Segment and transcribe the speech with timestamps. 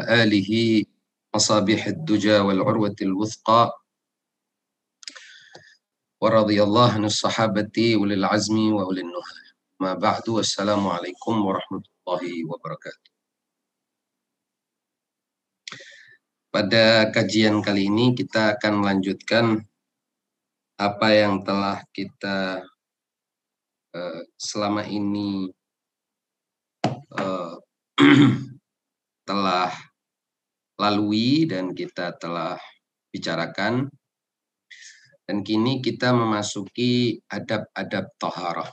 [0.00, 0.50] وعلى آله
[1.36, 3.62] مصابيح الدجى والعروة الوثقى
[6.20, 9.36] ورضي الله عن الصحابة أولي العزم وأولي النهى
[9.80, 13.12] ما بعد والسلام عليكم ورحمة الله وبركاته
[16.48, 19.60] Pada kajian kali ini kita akan melanjutkan
[20.80, 22.64] apa yang telah kita
[23.92, 25.52] uh, selama ini
[27.12, 27.60] uh,
[29.26, 29.74] telah
[30.81, 32.57] lalui dan kita telah
[33.13, 33.85] bicarakan.
[35.21, 38.71] Dan kini kita memasuki adab-adab toharah.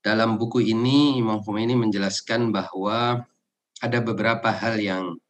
[0.00, 3.20] Dalam buku ini Imam Khomeini menjelaskan bahwa
[3.84, 5.20] ada beberapa hal yang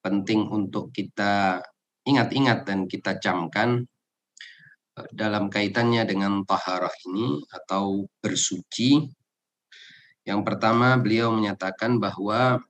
[0.00, 1.60] penting untuk kita
[2.04, 3.84] ingat-ingat dan kita camkan
[4.96, 9.04] eh, dalam kaitannya dengan taharah ini atau bersuci.
[10.24, 12.64] Yang pertama beliau menyatakan bahwa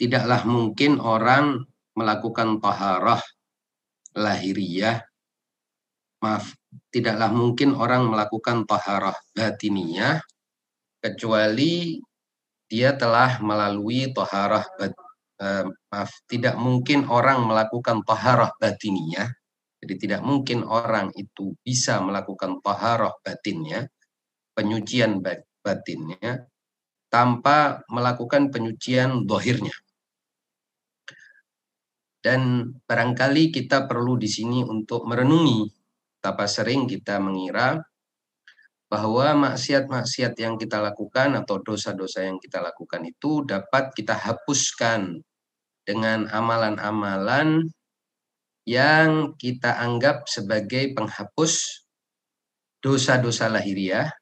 [0.00, 3.20] tidaklah mungkin orang melakukan taharah
[4.16, 5.04] lahiriah.
[6.24, 6.56] Maaf
[6.88, 10.24] tidaklah mungkin orang melakukan taharah batiniyah
[11.00, 12.00] kecuali
[12.70, 19.26] dia telah melalui toharah uh, maaf tidak mungkin orang melakukan toharah batinnya
[19.80, 23.90] jadi tidak mungkin orang itu bisa melakukan toharah batinnya
[24.54, 25.18] penyucian
[25.64, 26.46] batinnya
[27.10, 29.74] tanpa melakukan penyucian dohirnya
[32.20, 35.64] dan barangkali kita perlu di sini untuk merenungi
[36.20, 37.80] betapa sering kita mengira
[38.92, 45.22] bahwa maksiat-maksiat yang kita lakukan atau dosa-dosa yang kita lakukan itu dapat kita hapuskan
[45.86, 47.70] dengan amalan-amalan
[48.68, 51.86] yang kita anggap sebagai penghapus
[52.84, 54.12] dosa-dosa lahiriah,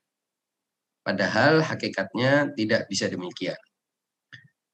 [1.02, 3.58] padahal hakikatnya tidak bisa demikian.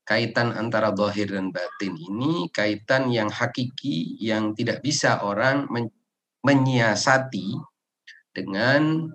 [0.05, 5.65] Kaitan antara zahir dan batin ini kaitan yang hakiki yang tidak bisa orang
[6.45, 7.57] menyiasati
[8.37, 9.09] dengan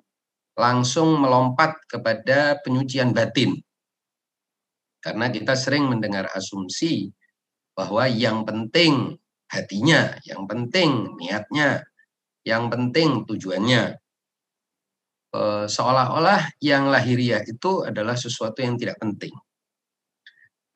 [0.57, 3.61] langsung melompat kepada penyucian batin.
[4.97, 7.13] Karena kita sering mendengar asumsi
[7.77, 9.15] bahwa yang penting
[9.47, 11.85] hatinya, yang penting niatnya,
[12.43, 13.95] yang penting tujuannya.
[15.69, 19.37] Seolah-olah yang lahiriah itu adalah sesuatu yang tidak penting.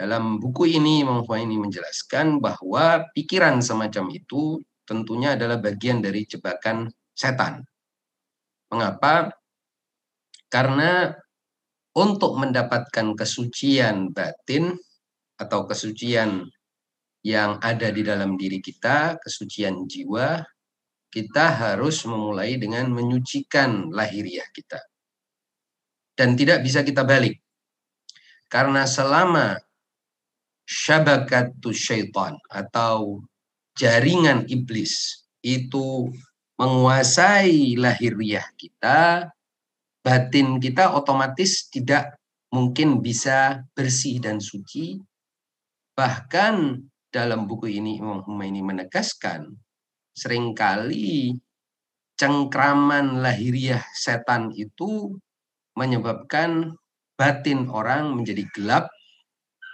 [0.03, 6.91] Dalam buku ini Imam ini menjelaskan bahwa pikiran semacam itu tentunya adalah bagian dari jebakan
[7.15, 7.63] setan.
[8.67, 9.31] Mengapa?
[10.51, 11.07] Karena
[11.95, 14.75] untuk mendapatkan kesucian batin
[15.39, 16.51] atau kesucian
[17.23, 20.43] yang ada di dalam diri kita, kesucian jiwa,
[21.07, 24.83] kita harus memulai dengan menyucikan lahiriah kita.
[26.11, 27.39] Dan tidak bisa kita balik.
[28.51, 29.55] Karena selama
[30.73, 33.21] syabakatu syaitan atau
[33.77, 36.09] jaringan iblis itu
[36.57, 39.29] menguasai lahiriah kita,
[40.01, 42.17] batin kita otomatis tidak
[42.49, 44.97] mungkin bisa bersih dan suci.
[45.93, 46.81] Bahkan
[47.13, 49.53] dalam buku ini Imam Humaini menegaskan
[50.17, 51.37] sering kali
[52.17, 55.13] cengkraman lahiriah setan itu
[55.77, 56.73] menyebabkan
[57.17, 58.89] batin orang menjadi gelap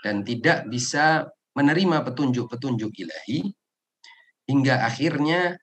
[0.05, 1.27] dan tidak bisa
[1.57, 3.51] menerima petunjuk-petunjuk ilahi
[4.47, 5.59] hingga akhirnya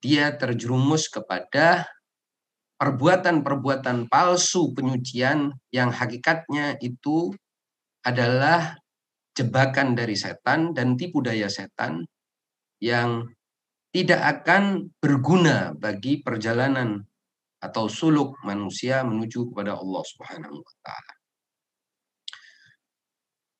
[0.00, 1.84] dia terjerumus kepada
[2.80, 7.28] perbuatan-perbuatan palsu penyucian yang hakikatnya itu
[8.00, 8.80] adalah
[9.36, 12.08] jebakan dari setan dan tipu daya setan
[12.80, 13.28] yang
[13.92, 17.04] tidak akan berguna bagi perjalanan
[17.60, 21.19] atau suluk manusia menuju kepada Allah Subhanahu wa taala.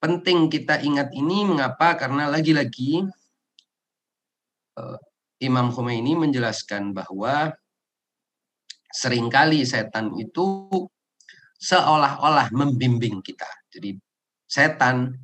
[0.01, 1.93] Penting kita ingat ini mengapa?
[1.95, 3.05] Karena lagi-lagi
[4.81, 4.99] eh,
[5.45, 7.53] Imam Khomeini menjelaskan bahwa
[8.91, 10.67] sering kali setan itu
[11.61, 13.47] seolah-olah membimbing kita.
[13.69, 13.95] Jadi
[14.49, 15.15] setan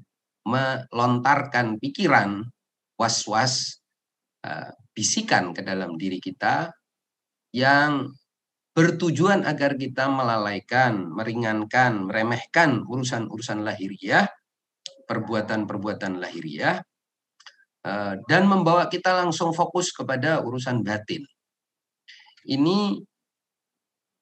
[0.46, 2.46] melontarkan pikiran
[2.94, 3.82] was-was
[4.46, 6.70] uh, bisikan ke dalam diri kita
[7.50, 8.14] yang
[8.76, 14.28] bertujuan agar kita melalaikan, meringankan, meremehkan urusan-urusan lahiriah,
[15.06, 16.82] perbuatan-perbuatan lahiriah,
[17.87, 21.23] uh, dan membawa kita langsung fokus kepada urusan batin.
[22.47, 23.00] Ini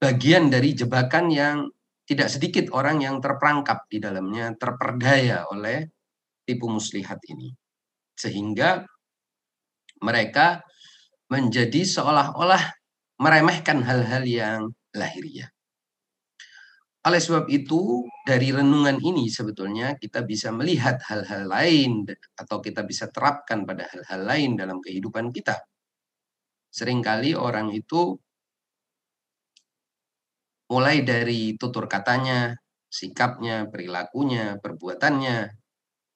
[0.01, 1.57] bagian dari jebakan yang
[2.05, 5.89] tidak sedikit orang yang terperangkap di dalamnya, terperdaya oleh
[6.45, 7.49] tipu muslihat ini.
[8.13, 8.85] Sehingga
[10.05, 10.61] mereka
[11.33, 12.61] menjadi seolah-olah
[13.17, 14.61] meremehkan hal-hal yang
[14.93, 15.54] lahiriah.
[17.05, 23.13] Oleh sebab itu, dari renungan ini sebetulnya kita bisa melihat hal-hal lain atau kita bisa
[23.13, 25.61] terapkan pada hal-hal lain dalam kehidupan kita.
[26.73, 28.17] Seringkali orang itu
[30.73, 32.57] mulai dari tutur katanya,
[32.89, 35.37] sikapnya, perilakunya, perbuatannya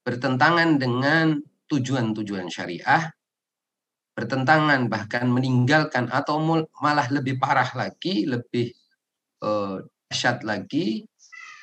[0.02, 1.38] bertentangan dengan
[1.70, 3.14] tujuan-tujuan syariah,
[4.18, 6.42] bertentangan bahkan meninggalkan atau
[6.82, 8.74] malah lebih parah lagi, lebih
[9.46, 11.06] uh, dahsyat lagi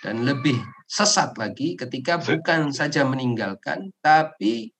[0.07, 0.55] dan lebih
[0.87, 4.71] sesat lagi ketika bukan saja meninggalkan tapi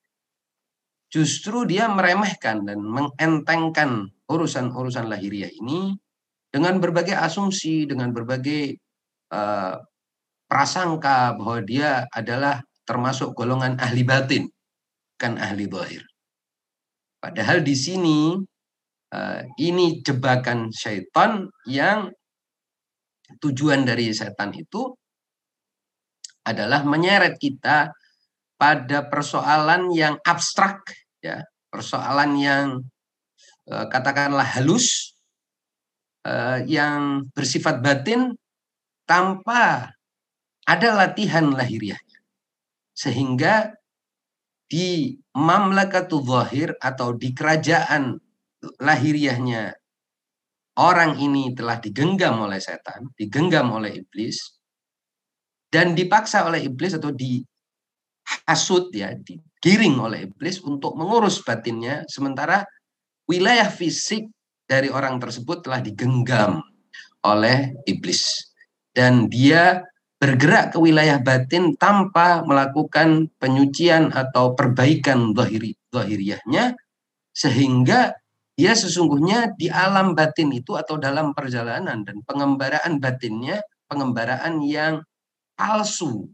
[1.11, 5.99] justru dia meremehkan dan mengentengkan urusan-urusan lahiriah ini
[6.47, 8.79] dengan berbagai asumsi, dengan berbagai
[9.35, 9.75] uh,
[10.47, 14.47] prasangka bahwa dia adalah termasuk golongan ahli batin,
[15.19, 16.07] kan ahli zahir.
[17.19, 18.39] Padahal di sini
[19.11, 22.15] uh, ini jebakan syaitan yang
[23.43, 24.95] tujuan dari setan itu
[26.47, 27.91] adalah menyeret kita
[28.55, 30.87] pada persoalan yang abstrak
[31.19, 31.43] ya.
[31.67, 32.67] Persoalan yang
[33.67, 35.11] eh, katakanlah halus
[36.23, 38.33] eh, yang bersifat batin
[39.03, 39.91] tanpa
[40.67, 42.19] ada latihan lahiriahnya
[42.91, 43.77] sehingga
[44.67, 48.19] di mamlakatul zahir atau di kerajaan
[48.83, 49.71] lahiriahnya
[50.77, 54.57] orang ini telah digenggam oleh setan, digenggam oleh iblis,
[55.67, 62.63] dan dipaksa oleh iblis atau dihasut ya, digiring oleh iblis untuk mengurus batinnya, sementara
[63.25, 64.29] wilayah fisik
[64.69, 66.61] dari orang tersebut telah digenggam
[67.25, 68.53] oleh iblis.
[68.93, 69.81] Dan dia
[70.17, 76.73] bergerak ke wilayah batin tanpa melakukan penyucian atau perbaikan zahiri, zahiriyahnya,
[77.37, 78.17] sehingga
[78.57, 85.05] dia sesungguhnya di alam batin itu atau dalam perjalanan dan pengembaraan batinnya, pengembaraan yang
[85.53, 86.25] palsu,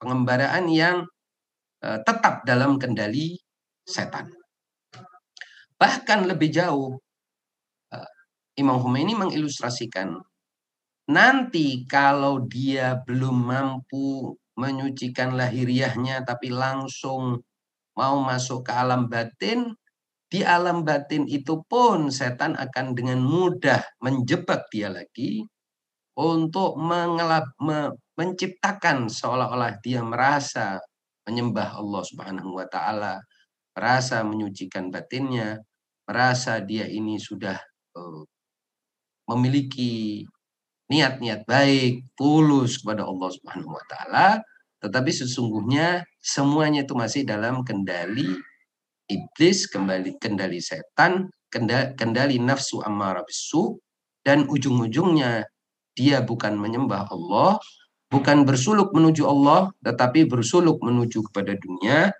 [0.00, 1.04] pengembaraan yang
[1.84, 3.36] uh, tetap dalam kendali
[3.84, 4.32] setan.
[5.76, 6.96] Bahkan lebih jauh,
[7.92, 8.10] uh,
[8.56, 10.16] Imam Khomeini mengilustrasikan
[11.12, 17.42] nanti kalau dia belum mampu menyucikan lahiriahnya tapi langsung
[18.00, 19.76] mau masuk ke alam batin,
[20.30, 25.42] di alam batin itu pun setan akan dengan mudah menjebak dia lagi
[26.14, 30.78] untuk mengelap, me, menciptakan seolah-olah dia merasa
[31.26, 33.18] menyembah Allah Subhanahu wa taala,
[33.74, 35.58] merasa menyucikan batinnya,
[36.06, 37.58] merasa dia ini sudah
[37.98, 38.22] uh,
[39.34, 40.22] memiliki
[40.90, 44.28] niat-niat baik, tulus kepada Allah Subhanahu wa taala,
[44.82, 48.34] tetapi sesungguhnya semuanya itu masih dalam kendali
[49.10, 53.74] iblis, kembali kendali setan, kendali, kendali nafsu amarah bisu,
[54.22, 55.50] dan ujung-ujungnya
[55.98, 57.58] dia bukan menyembah Allah,
[58.06, 62.14] bukan bersuluk menuju Allah, tetapi bersuluk menuju kepada dunia,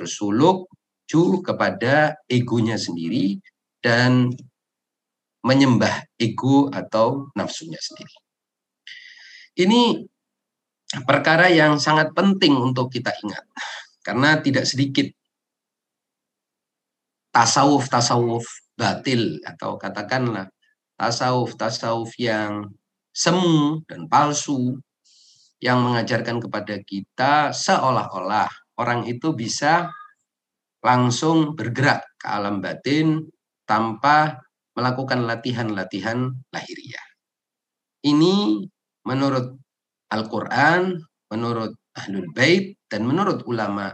[0.00, 0.66] bersuluk
[1.10, 3.42] menuju kepada egonya sendiri,
[3.82, 4.30] dan
[5.42, 8.14] menyembah ego atau nafsunya sendiri.
[9.58, 10.06] Ini
[11.02, 13.42] perkara yang sangat penting untuk kita ingat,
[14.06, 15.10] karena tidak sedikit
[17.30, 18.44] tasawuf-tasawuf
[18.74, 20.50] batil atau katakanlah
[20.98, 22.66] tasawuf-tasawuf yang
[23.10, 24.78] semu dan palsu
[25.60, 28.48] yang mengajarkan kepada kita seolah-olah
[28.80, 29.92] orang itu bisa
[30.80, 33.28] langsung bergerak ke alam batin
[33.68, 34.40] tanpa
[34.72, 37.06] melakukan latihan-latihan lahiriah.
[38.00, 38.64] Ini
[39.04, 39.60] menurut
[40.08, 40.96] Al-Quran,
[41.28, 43.92] menurut Ahlul Bait, dan menurut ulama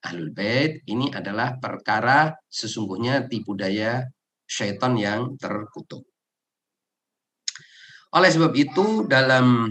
[0.00, 4.04] Ahlul Bait ini adalah perkara sesungguhnya tipu daya
[4.48, 6.08] syaitan yang terkutuk.
[8.16, 9.70] Oleh sebab itu dalam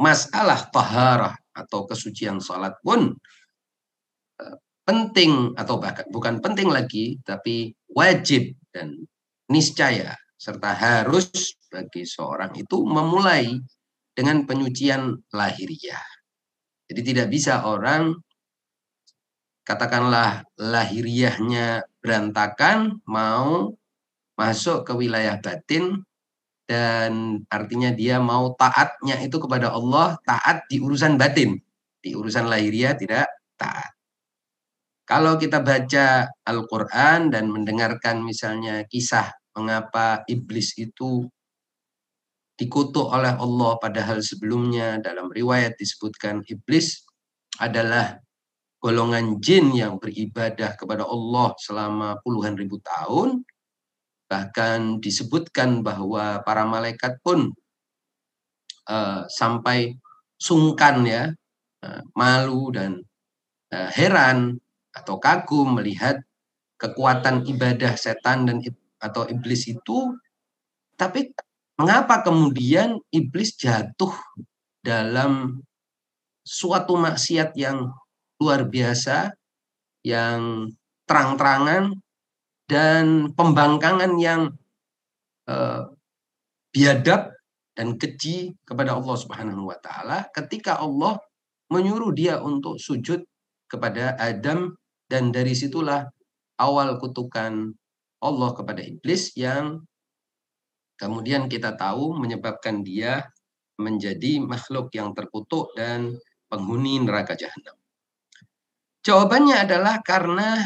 [0.00, 3.12] masalah taharah atau kesucian salat pun
[4.40, 8.94] eh, penting atau bahkan bukan penting lagi tapi wajib dan
[9.50, 13.58] niscaya serta harus bagi seorang itu memulai
[14.14, 16.06] dengan penyucian lahiriah.
[16.88, 18.16] Jadi tidak bisa orang
[19.68, 23.76] katakanlah lahiriahnya berantakan mau
[24.40, 26.08] masuk ke wilayah batin
[26.64, 31.60] dan artinya dia mau taatnya itu kepada Allah taat di urusan batin.
[32.00, 33.28] Di urusan lahiriah tidak
[33.60, 33.92] taat.
[35.04, 41.28] Kalau kita baca Al-Quran dan mendengarkan misalnya kisah mengapa iblis itu
[42.56, 47.04] dikutuk oleh Allah padahal sebelumnya dalam riwayat disebutkan iblis
[47.56, 48.20] adalah
[48.78, 53.42] golongan jin yang beribadah kepada Allah selama puluhan ribu tahun.
[54.28, 57.50] Bahkan disebutkan bahwa para malaikat pun
[58.86, 59.96] uh, sampai
[60.38, 61.32] sungkan ya,
[61.82, 63.02] uh, malu dan
[63.74, 64.60] uh, heran
[64.94, 66.20] atau kagum melihat
[66.78, 68.62] kekuatan ibadah setan dan
[68.98, 70.14] atau iblis itu
[70.98, 71.30] tapi
[71.78, 74.10] mengapa kemudian iblis jatuh
[74.82, 75.62] dalam
[76.42, 77.94] suatu maksiat yang
[78.38, 79.34] luar biasa
[80.06, 80.70] yang
[81.04, 81.98] terang-terangan
[82.68, 84.52] dan pembangkangan yang
[85.48, 85.82] eh,
[86.70, 87.32] biadab
[87.74, 91.18] dan keji kepada Allah Subhanahu wa taala ketika Allah
[91.70, 93.22] menyuruh dia untuk sujud
[93.68, 94.72] kepada Adam
[95.08, 96.04] dan dari situlah
[96.60, 97.72] awal kutukan
[98.18, 99.80] Allah kepada iblis yang
[100.98, 103.30] kemudian kita tahu menyebabkan dia
[103.78, 106.18] menjadi makhluk yang terkutuk dan
[106.50, 107.78] penghuni neraka jahanam.
[109.08, 110.60] Jawabannya adalah karena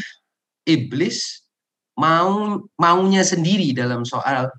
[0.66, 1.46] iblis
[1.94, 4.50] mau maunya sendiri dalam soal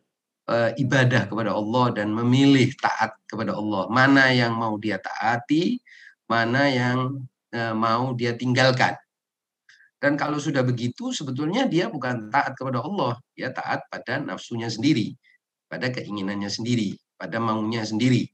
[0.47, 3.91] uh, ibadah kepada Allah dan memilih taat kepada Allah.
[3.91, 5.83] Mana yang mau dia taati,
[6.31, 8.95] mana yang uh, mau dia tinggalkan.
[9.99, 15.11] Dan kalau sudah begitu, sebetulnya dia bukan taat kepada Allah, dia taat pada nafsunya sendiri,
[15.67, 18.31] pada keinginannya sendiri, pada maunya sendiri.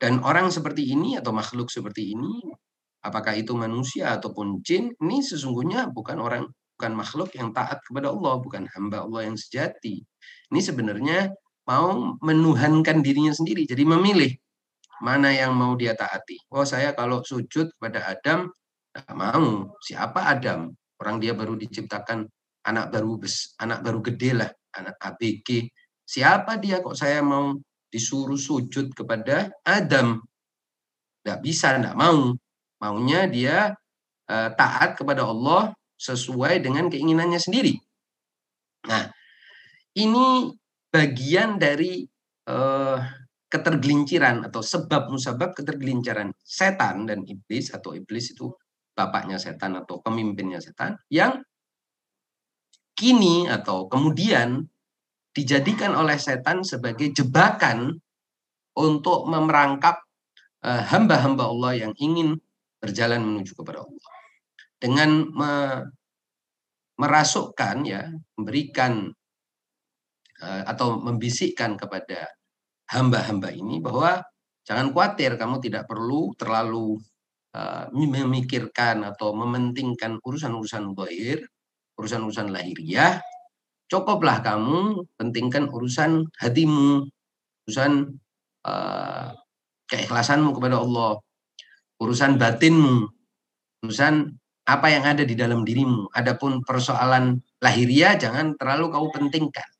[0.00, 2.40] Dan orang seperti ini atau makhluk seperti ini,
[3.02, 6.44] apakah itu manusia ataupun jin, ini sesungguhnya bukan orang
[6.78, 10.02] bukan makhluk yang taat kepada Allah, bukan hamba Allah yang sejati.
[10.50, 11.30] Ini sebenarnya
[11.66, 14.34] mau menuhankan dirinya sendiri, jadi memilih
[15.02, 16.38] mana yang mau dia taati.
[16.54, 18.50] Oh saya kalau sujud kepada Adam,
[18.90, 19.74] tidak mau.
[19.82, 20.70] Siapa Adam?
[21.02, 22.26] Orang dia baru diciptakan
[22.66, 25.66] anak baru bes, anak baru gede lah, anak ABG.
[26.06, 27.58] Siapa dia kok saya mau
[27.90, 30.22] disuruh sujud kepada Adam?
[31.22, 32.34] Tidak bisa, tidak mau.
[32.82, 33.70] Maunya dia
[34.26, 37.78] uh, taat kepada Allah sesuai dengan keinginannya sendiri.
[38.90, 39.06] Nah,
[39.94, 40.50] ini
[40.90, 42.02] bagian dari
[42.50, 42.98] uh,
[43.46, 48.50] ketergelinciran atau sebab musabab ketergelinciran setan dan iblis atau iblis itu
[48.96, 51.38] bapaknya setan atau pemimpinnya setan yang
[52.96, 54.66] kini atau kemudian
[55.32, 58.00] dijadikan oleh setan sebagai jebakan
[58.76, 60.00] untuk memerangkap
[60.64, 62.40] uh, hamba-hamba Allah yang ingin
[62.82, 64.12] berjalan menuju kepada Allah
[64.82, 65.52] dengan me,
[66.98, 69.06] merasukkan ya memberikan
[70.42, 72.26] uh, atau membisikkan kepada
[72.90, 74.20] hamba-hamba ini bahwa
[74.66, 76.98] jangan khawatir kamu tidak perlu terlalu
[77.54, 81.46] uh, memikirkan atau mementingkan urusan-urusan zahir,
[81.96, 83.22] urusan-urusan lahiriah.
[83.86, 87.06] Cukuplah kamu pentingkan urusan hatimu,
[87.68, 88.18] urusan
[88.64, 89.36] uh,
[89.84, 91.20] keikhlasanmu kepada Allah,
[92.02, 93.06] urusan batinmu,
[93.86, 94.34] urusan
[94.66, 96.10] apa yang ada di dalam dirimu.
[96.10, 99.70] Adapun persoalan lahiriah jangan terlalu kau pentingkan.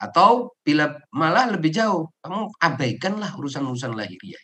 [0.00, 4.42] Atau bila malah lebih jauh, kamu abaikanlah urusan-urusan lahiriah.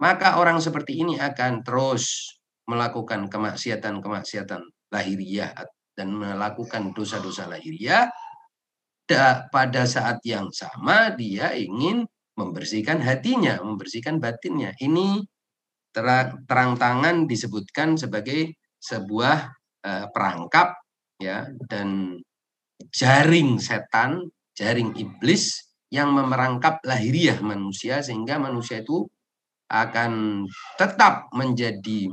[0.00, 2.34] Maka orang seperti ini akan terus
[2.64, 5.52] melakukan kemaksiatan-kemaksiatan lahiriah
[5.92, 8.08] dan melakukan dosa-dosa lahiriah.
[9.50, 12.06] Pada saat yang sama dia ingin
[12.38, 14.72] membersihkan hatinya, membersihkan batinnya.
[14.78, 15.20] Ini
[15.90, 19.50] terang, tangan disebutkan sebagai sebuah
[19.84, 20.78] uh, perangkap
[21.20, 22.16] ya dan
[22.88, 29.04] jaring setan, jaring iblis yang memerangkap lahiriah manusia sehingga manusia itu
[29.70, 30.44] akan
[30.78, 32.10] tetap menjadi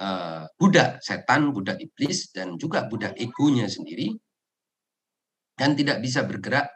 [0.00, 4.12] uh, budak setan, budak iblis dan juga budak egonya sendiri
[5.56, 6.72] dan tidak bisa bergerak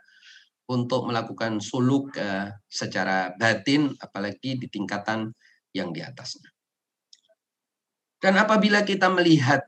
[0.67, 5.31] untuk melakukan suluk uh, secara batin apalagi di tingkatan
[5.71, 6.51] yang di atasnya.
[8.17, 9.63] Dan apabila kita melihat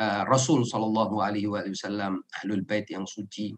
[0.00, 3.54] uh, Rasul Shallallahu Alaihi Wasallam ahlul bait yang suci,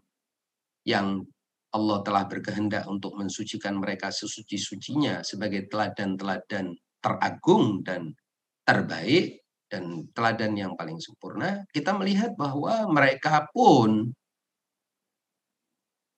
[0.85, 1.25] yang
[1.73, 6.71] Allah telah berkehendak untuk mensucikan mereka sesuci-sucinya sebagai teladan-teladan
[7.03, 8.15] teragung dan
[8.63, 14.15] terbaik dan teladan yang paling sempurna, kita melihat bahwa mereka pun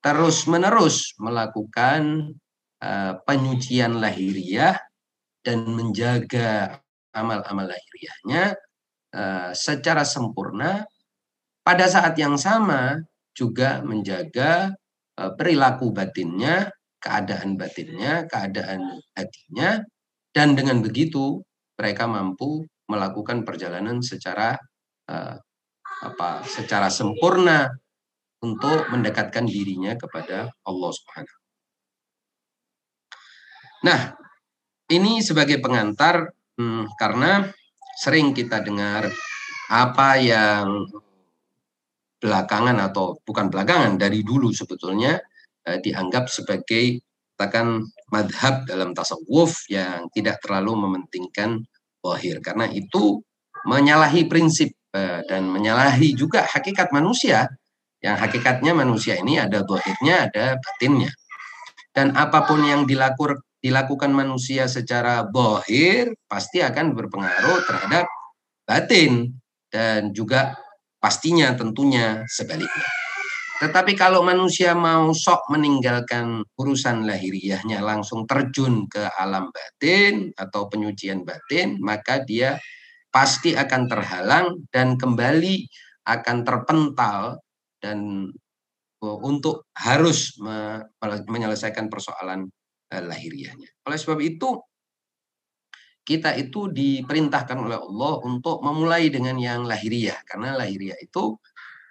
[0.08, 2.32] terus-menerus melakukan
[2.80, 4.80] uh, penyucian lahiriah
[5.44, 6.80] dan menjaga
[7.12, 8.56] amal-amal lahiriahnya
[9.12, 10.88] uh, secara sempurna.
[11.60, 13.04] Pada saat yang sama
[13.36, 14.72] juga menjaga
[15.20, 16.72] uh, perilaku batinnya,
[17.04, 19.84] keadaan batinnya, keadaan hatinya.
[20.32, 21.44] Dan dengan begitu
[21.76, 24.56] mereka mampu melakukan perjalanan secara
[25.12, 25.36] uh,
[25.98, 27.68] apa secara sempurna
[28.44, 31.40] untuk mendekatkan dirinya kepada Allah Subhanahu.
[33.86, 34.14] Nah,
[34.94, 37.50] ini sebagai pengantar hmm, karena
[37.98, 39.10] sering kita dengar
[39.68, 40.86] apa yang
[42.18, 45.22] belakangan atau bukan belakangan dari dulu sebetulnya
[45.70, 47.02] uh, dianggap sebagai
[47.38, 51.62] katakan madhab dalam tasawuf yang tidak terlalu mementingkan
[52.02, 53.22] wahir karena itu
[53.70, 57.46] menyalahi prinsip uh, dan menyalahi juga hakikat manusia
[58.02, 61.10] yang hakikatnya manusia ini ada dohirnya ada batinnya
[61.98, 68.06] dan apa pun yang dilakur, dilakukan manusia secara bohir pasti akan berpengaruh terhadap
[68.70, 69.34] batin
[69.74, 70.54] dan juga
[71.02, 72.86] pastinya tentunya sebaliknya.
[73.58, 81.26] Tetapi kalau manusia mau sok meninggalkan urusan lahiriahnya langsung terjun ke alam batin atau penyucian
[81.26, 82.62] batin, maka dia
[83.10, 85.66] pasti akan terhalang dan kembali
[86.06, 87.42] akan terpental
[87.82, 88.30] dan
[89.04, 90.36] uh, untuk harus
[91.28, 92.50] menyelesaikan persoalan
[92.94, 93.70] uh, lahiriahnya.
[93.86, 94.62] Oleh sebab itu
[96.08, 101.36] kita itu diperintahkan oleh Allah untuk memulai dengan yang lahiriah karena lahiriah itu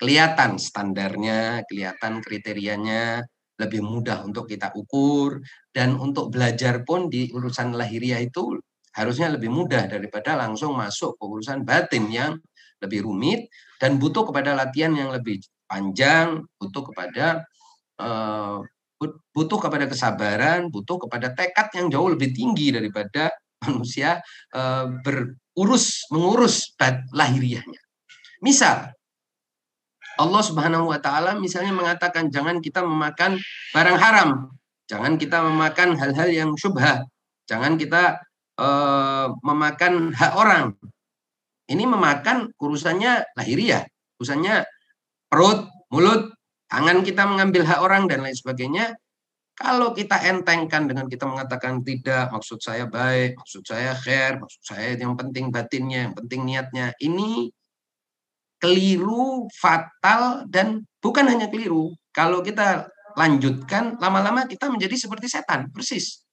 [0.00, 3.20] kelihatan standarnya, kelihatan kriterianya,
[3.56, 5.40] lebih mudah untuk kita ukur
[5.72, 8.60] dan untuk belajar pun di urusan lahiriah itu
[8.92, 12.32] harusnya lebih mudah daripada langsung masuk ke urusan batin yang
[12.80, 13.48] lebih rumit
[13.80, 17.44] dan butuh kepada latihan yang lebih panjang, butuh kepada
[18.00, 18.62] uh,
[19.36, 23.28] butuh kepada kesabaran, butuh kepada tekad yang jauh lebih tinggi daripada
[23.66, 24.24] manusia
[24.56, 26.72] uh, berurus mengurus
[27.12, 27.80] lahiriahnya.
[28.40, 28.96] Misal
[30.16, 33.36] Allah Subhanahu wa taala misalnya mengatakan jangan kita memakan
[33.76, 34.48] barang haram,
[34.88, 37.04] jangan kita memakan hal-hal yang syubhah,
[37.44, 38.16] jangan kita
[38.56, 40.72] uh, memakan hak orang.
[41.66, 43.84] Ini memakan urusannya lahiriah,
[44.16, 44.64] urusannya
[45.36, 46.32] perut, mulut,
[46.72, 48.96] tangan kita mengambil hak orang dan lain sebagainya.
[49.52, 54.96] Kalau kita entengkan dengan kita mengatakan tidak, maksud saya baik, maksud saya khair, maksud saya
[54.96, 57.52] yang penting batinnya, yang penting niatnya, ini
[58.56, 61.92] keliru, fatal, dan bukan hanya keliru.
[62.16, 62.88] Kalau kita
[63.20, 66.24] lanjutkan, lama-lama kita menjadi seperti setan, persis.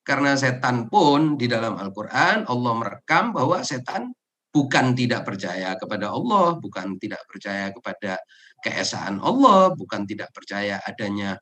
[0.00, 4.08] Karena setan pun di dalam Al-Quran, Allah merekam bahwa setan
[4.48, 8.18] bukan tidak percaya kepada Allah, bukan tidak percaya kepada
[8.64, 11.36] keesaan Allah, bukan tidak percaya adanya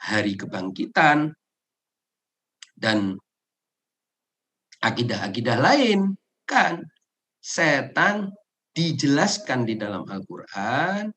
[0.00, 1.32] hari kebangkitan
[2.76, 3.16] dan
[4.80, 6.16] akidah-akidah lain.
[6.44, 6.84] Kan?
[7.40, 8.36] Setan
[8.76, 11.08] dijelaskan di dalam Al-Qur'an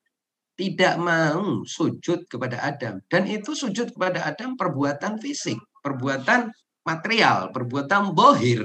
[0.54, 3.02] tidak mau sujud kepada Adam.
[3.10, 6.48] Dan itu sujud kepada Adam perbuatan fisik, perbuatan
[6.86, 8.64] material, perbuatan bohir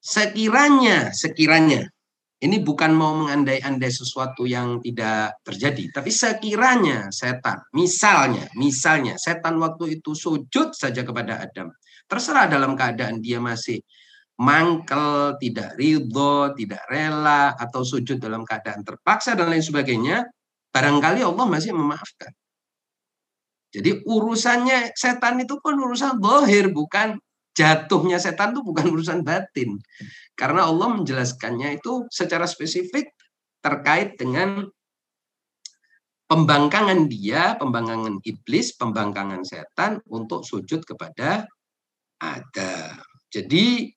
[0.00, 1.84] Sekiranya, sekiranya,
[2.40, 10.00] ini bukan mau mengandai-andai sesuatu yang tidak terjadi, tapi sekiranya setan, misalnya, misalnya setan waktu
[10.00, 11.68] itu sujud saja kepada Adam,
[12.08, 13.84] terserah dalam keadaan dia masih
[14.40, 20.24] mangkel, tidak ridho, tidak rela, atau sujud dalam keadaan terpaksa dan lain sebagainya,
[20.72, 22.32] barangkali Allah masih memaafkan.
[23.70, 27.20] Jadi urusannya setan itu pun urusan bohir, bukan
[27.60, 29.76] jatuhnya setan itu bukan urusan batin.
[30.32, 33.12] Karena Allah menjelaskannya itu secara spesifik
[33.60, 34.64] terkait dengan
[36.24, 41.44] pembangkangan dia, pembangkangan iblis, pembangkangan setan untuk sujud kepada
[42.24, 42.96] Adam.
[43.28, 43.92] Jadi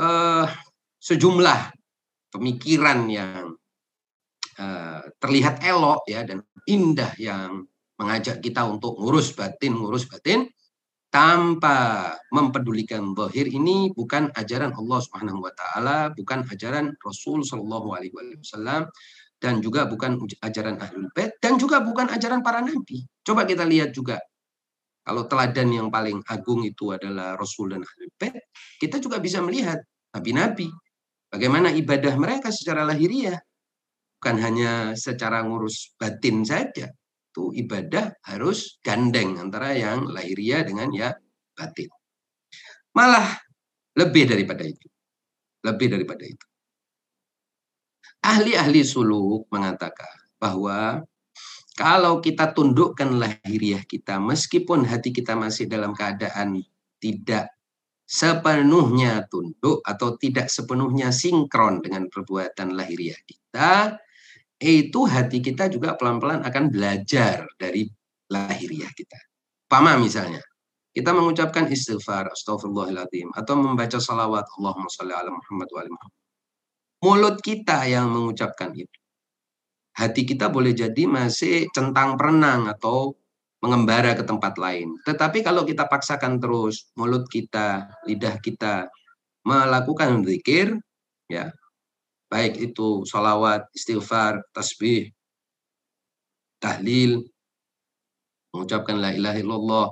[0.00, 0.46] eh,
[0.96, 1.60] sejumlah
[2.32, 3.52] pemikiran yang
[4.56, 7.68] eh, terlihat elok ya dan indah yang
[8.00, 10.48] mengajak kita untuk ngurus batin, ngurus batin
[11.08, 18.12] tanpa mempedulikan zahir ini bukan ajaran Allah Subhanahu wa taala, bukan ajaran Rasul sallallahu alaihi
[18.12, 18.92] wasallam
[19.40, 23.08] dan juga bukan ajaran Ahlul Bait dan juga bukan ajaran para nabi.
[23.24, 24.20] Coba kita lihat juga
[25.00, 28.36] kalau teladan yang paling agung itu adalah Rasul dan Ahlul Bait,
[28.76, 29.80] kita juga bisa melihat
[30.12, 30.68] nabi-nabi
[31.32, 33.40] bagaimana ibadah mereka secara lahiriah
[34.18, 36.90] bukan hanya secara ngurus batin saja,
[37.38, 41.14] itu ibadah harus gandeng antara yang lahiriah dengan ya
[41.54, 41.86] batin.
[42.98, 43.38] Malah
[43.94, 44.90] lebih daripada itu.
[45.62, 46.46] Lebih daripada itu.
[48.18, 51.06] Ahli-ahli suluk mengatakan bahwa
[51.78, 56.58] kalau kita tundukkan lahiriah kita, meskipun hati kita masih dalam keadaan
[56.98, 57.54] tidak
[58.02, 63.94] sepenuhnya tunduk atau tidak sepenuhnya sinkron dengan perbuatan lahiriah kita,
[64.58, 67.86] itu hati kita juga pelan-pelan akan belajar dari
[68.26, 69.18] lahiriah kita.
[69.70, 70.42] Pama misalnya,
[70.90, 76.18] kita mengucapkan istighfar, astagfirullahaladzim, atau membaca salawat, Allahumma salli ala Muhammad wa Muhammad.
[76.98, 78.98] Mulut kita yang mengucapkan itu.
[79.94, 83.14] Hati kita boleh jadi masih centang perenang atau
[83.62, 84.98] mengembara ke tempat lain.
[85.06, 88.90] Tetapi kalau kita paksakan terus mulut kita, lidah kita
[89.46, 90.74] melakukan zikir,
[91.30, 91.50] ya
[92.28, 95.10] baik itu salawat, istighfar, tasbih,
[96.60, 97.24] tahlil,
[98.52, 99.86] mengucapkan la ilaha illallah,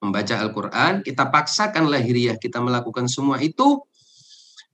[0.00, 3.84] membaca Al-Qur'an, kita paksakan lahiriah kita melakukan semua itu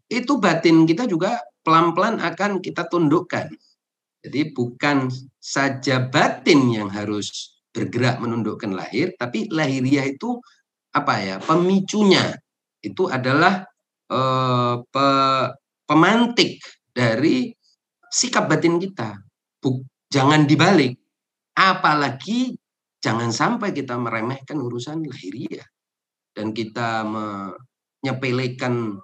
[0.07, 3.50] itu batin kita juga pelan-pelan akan kita tundukkan.
[4.22, 5.11] Jadi bukan
[5.42, 10.38] saja batin yang harus bergerak menundukkan lahir, tapi lahiriah itu
[10.94, 12.38] apa ya pemicunya
[12.81, 13.66] itu adalah
[14.09, 15.07] eh, pe,
[15.87, 16.62] pemantik
[16.96, 17.52] dari
[18.09, 19.20] sikap batin kita.
[20.09, 20.96] Jangan dibalik.
[21.52, 22.56] Apalagi
[23.04, 25.64] jangan sampai kita meremehkan urusan lahiriah
[26.32, 28.96] dan kita menyepelekan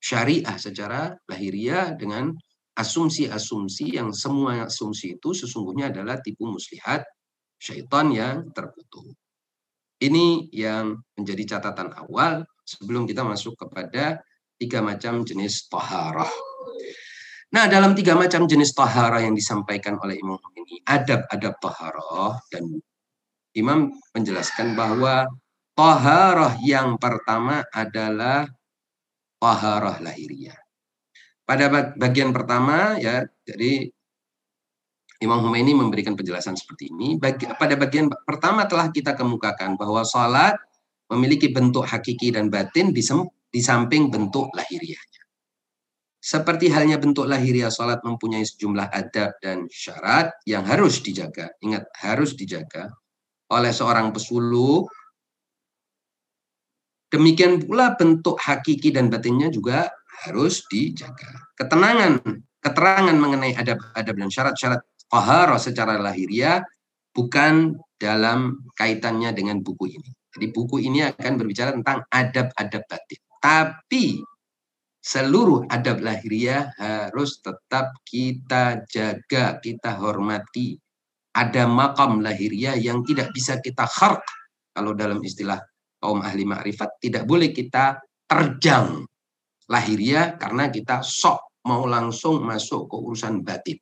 [0.00, 2.32] syariah secara lahiriah dengan
[2.72, 7.04] asumsi-asumsi yang semua asumsi itu sesungguhnya adalah tipu muslihat
[7.60, 9.12] syaitan yang terkutuk.
[10.02, 14.18] Ini yang menjadi catatan awal sebelum kita masuk kepada
[14.58, 16.32] tiga macam jenis taharah.
[17.52, 22.80] Nah, dalam tiga macam jenis taharah yang disampaikan oleh Imam ini, adab-adab taharah dan
[23.52, 25.28] Imam menjelaskan bahwa
[25.76, 28.48] taharah yang pertama adalah
[29.36, 30.56] taharah lahiriah.
[31.44, 33.84] Pada bagian pertama ya, jadi
[35.20, 37.20] Imam Khomeini memberikan penjelasan seperti ini.
[37.20, 40.56] Bagi, pada bagian pertama telah kita kemukakan bahwa salat
[41.12, 43.04] memiliki bentuk hakiki dan batin di,
[43.52, 45.11] di samping bentuk lahiriahnya.
[46.22, 51.50] Seperti halnya bentuk lahiriah salat mempunyai sejumlah adab dan syarat yang harus dijaga.
[51.58, 52.94] Ingat, harus dijaga
[53.50, 54.86] oleh seorang pesuluk
[57.12, 59.92] Demikian pula bentuk hakiki dan batinnya juga
[60.24, 61.52] harus dijaga.
[61.60, 62.24] Ketenangan,
[62.64, 64.80] keterangan mengenai adab-adab dan syarat-syarat
[65.12, 66.64] taharah secara lahiriah
[67.12, 70.08] bukan dalam kaitannya dengan buku ini.
[70.32, 73.20] Jadi buku ini akan berbicara tentang adab-adab batin.
[73.36, 74.24] Tapi
[75.02, 80.78] seluruh adab lahiriah harus tetap kita jaga, kita hormati.
[81.32, 84.22] Ada makam lahiriah yang tidak bisa kita kharq
[84.70, 85.58] kalau dalam istilah
[85.98, 89.02] kaum ahli ma'rifat tidak boleh kita terjang
[89.68, 93.78] lahiriah karena kita sok mau langsung masuk ke urusan batin.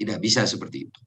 [0.00, 1.00] Tidak bisa seperti itu.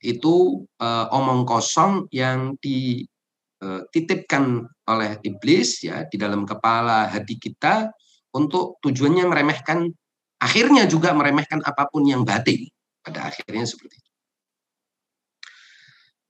[0.00, 7.90] Itu uh, omong kosong yang dititipkan eh, oleh iblis ya di dalam kepala hati kita
[8.36, 9.88] untuk tujuannya meremehkan
[10.36, 12.68] akhirnya juga meremehkan apa pun yang batin.
[13.00, 14.10] Pada akhirnya seperti itu.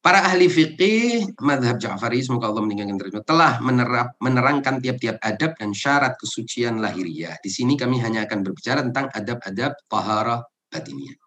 [0.07, 5.75] Para ahli fikih madhab Ja'fari, semoga Allah meninggalkan terima, telah menerap, menerangkan tiap-tiap adab dan
[5.75, 7.35] syarat kesucian lahiriah.
[7.43, 11.19] Di sini kami hanya akan berbicara tentang adab-adab taharah batiniah.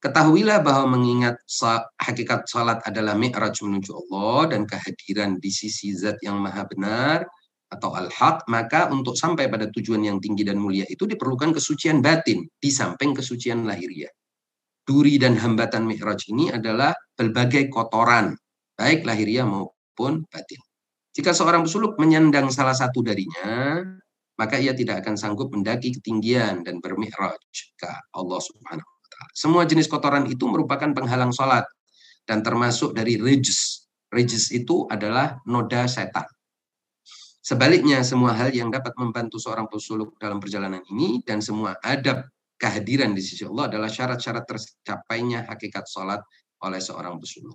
[0.00, 1.44] Ketahuilah bahwa mengingat
[2.00, 7.28] hakikat salat adalah mi'raj menuju Allah dan kehadiran di sisi zat yang maha benar
[7.66, 12.46] atau al-haq, maka untuk sampai pada tujuan yang tinggi dan mulia itu diperlukan kesucian batin
[12.58, 14.10] di samping kesucian lahiriah
[14.86, 18.38] duri dan hambatan mi'raj ini adalah berbagai kotoran,
[18.78, 20.62] baik lahiriah maupun batin.
[21.10, 23.82] Jika seorang pesuluk menyandang salah satu darinya,
[24.38, 27.42] maka ia tidak akan sanggup mendaki ketinggian dan bermi'raj
[27.74, 29.32] ke Allah Subhanahu wa taala.
[29.34, 31.66] Semua jenis kotoran itu merupakan penghalang salat
[32.22, 33.90] dan termasuk dari rijs.
[34.14, 36.28] Rijs itu adalah noda setan.
[37.46, 42.26] Sebaliknya, semua hal yang dapat membantu seorang pesuluk dalam perjalanan ini dan semua adab
[42.58, 46.26] kehadiran di sisi Allah adalah syarat-syarat tercapainya hakikat sholat
[46.66, 47.54] oleh seorang pesuluk.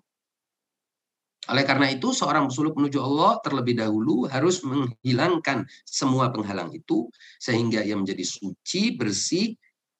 [1.51, 7.83] Oleh karena itu, seorang pesuluk menuju Allah terlebih dahulu harus menghilangkan semua penghalang itu sehingga
[7.83, 9.51] ia menjadi suci, bersih,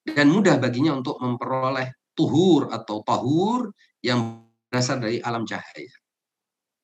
[0.08, 4.40] dan mudah baginya untuk memperoleh tuhur atau tahur yang
[4.72, 5.92] berasal dari alam cahaya.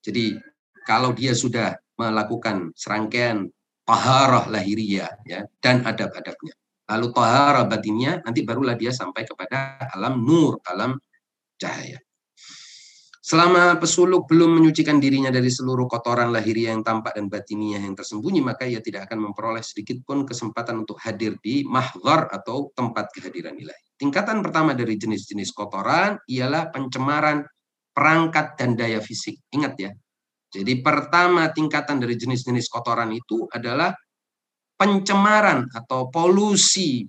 [0.04, 0.36] Jadi,
[0.84, 3.50] kalau dia sudah melakukan serangkaian
[3.84, 6.54] taharah lahiriah ya dan adab-adabnya
[6.88, 10.96] lalu tahara batinnya, nanti barulah dia sampai kepada alam nur, alam
[11.60, 12.00] cahaya.
[13.20, 18.40] Selama pesuluk belum menyucikan dirinya dari seluruh kotoran lahiriah yang tampak dan batiniah yang tersembunyi,
[18.40, 23.52] maka ia tidak akan memperoleh sedikit pun kesempatan untuk hadir di mahzar atau tempat kehadiran
[23.52, 24.00] ilahi.
[24.00, 27.44] Tingkatan pertama dari jenis-jenis kotoran ialah pencemaran
[27.92, 29.36] perangkat dan daya fisik.
[29.52, 29.92] Ingat ya.
[30.48, 33.92] Jadi pertama tingkatan dari jenis-jenis kotoran itu adalah
[34.80, 37.04] pencemaran atau polusi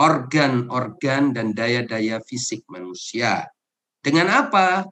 [0.00, 3.44] organ-organ dan daya-daya fisik manusia.
[4.00, 4.88] Dengan apa?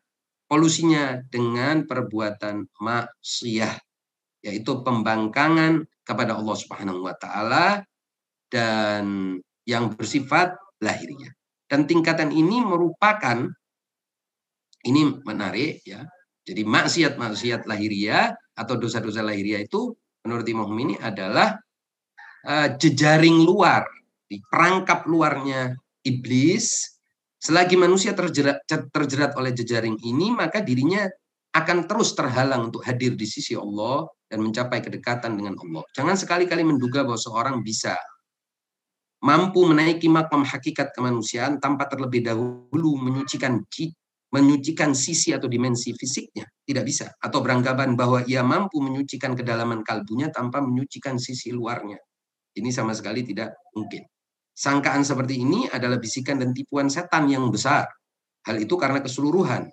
[0.46, 3.80] Polusinya dengan perbuatan maksiat,
[4.44, 7.80] yaitu pembangkangan kepada Allah Subhanahu wa taala
[8.52, 10.52] dan yang bersifat
[10.84, 11.32] lahiriah.
[11.64, 13.48] Dan tingkatan ini merupakan
[14.84, 16.04] ini menarik ya.
[16.42, 19.94] Jadi maksiat-maksiat lahiriah atau dosa-dosa lahiriah itu
[20.26, 21.54] menurut Imam ini adalah
[22.46, 23.86] uh, jejaring luar,
[24.26, 26.88] di perangkap luarnya iblis.
[27.42, 31.10] Selagi manusia terjerat, terjerat oleh jejaring ini, maka dirinya
[31.52, 35.84] akan terus terhalang untuk hadir di sisi Allah dan mencapai kedekatan dengan Allah.
[35.92, 37.98] Jangan sekali-kali menduga bahwa seorang bisa
[39.20, 43.62] mampu menaiki makam hakikat kemanusiaan tanpa terlebih dahulu menyucikan
[44.32, 46.48] menyucikan sisi atau dimensi fisiknya.
[46.64, 47.12] Tidak bisa.
[47.20, 52.00] Atau beranggapan bahwa ia mampu menyucikan kedalaman kalbunya tanpa menyucikan sisi luarnya.
[52.56, 54.04] Ini sama sekali tidak mungkin.
[54.52, 57.88] Sangkaan seperti ini adalah bisikan dan tipuan setan yang besar.
[58.44, 59.68] Hal itu karena keseluruhan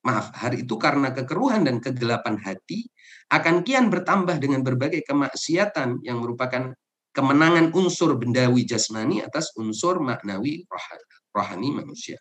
[0.00, 2.88] maaf, hari itu karena kekeruhan dan kegelapan hati
[3.28, 6.72] akan kian bertambah dengan berbagai kemaksiatan yang merupakan
[7.12, 11.04] kemenangan unsur bendawi jasmani atas unsur maknawi rohani,
[11.36, 12.16] rohani manusia.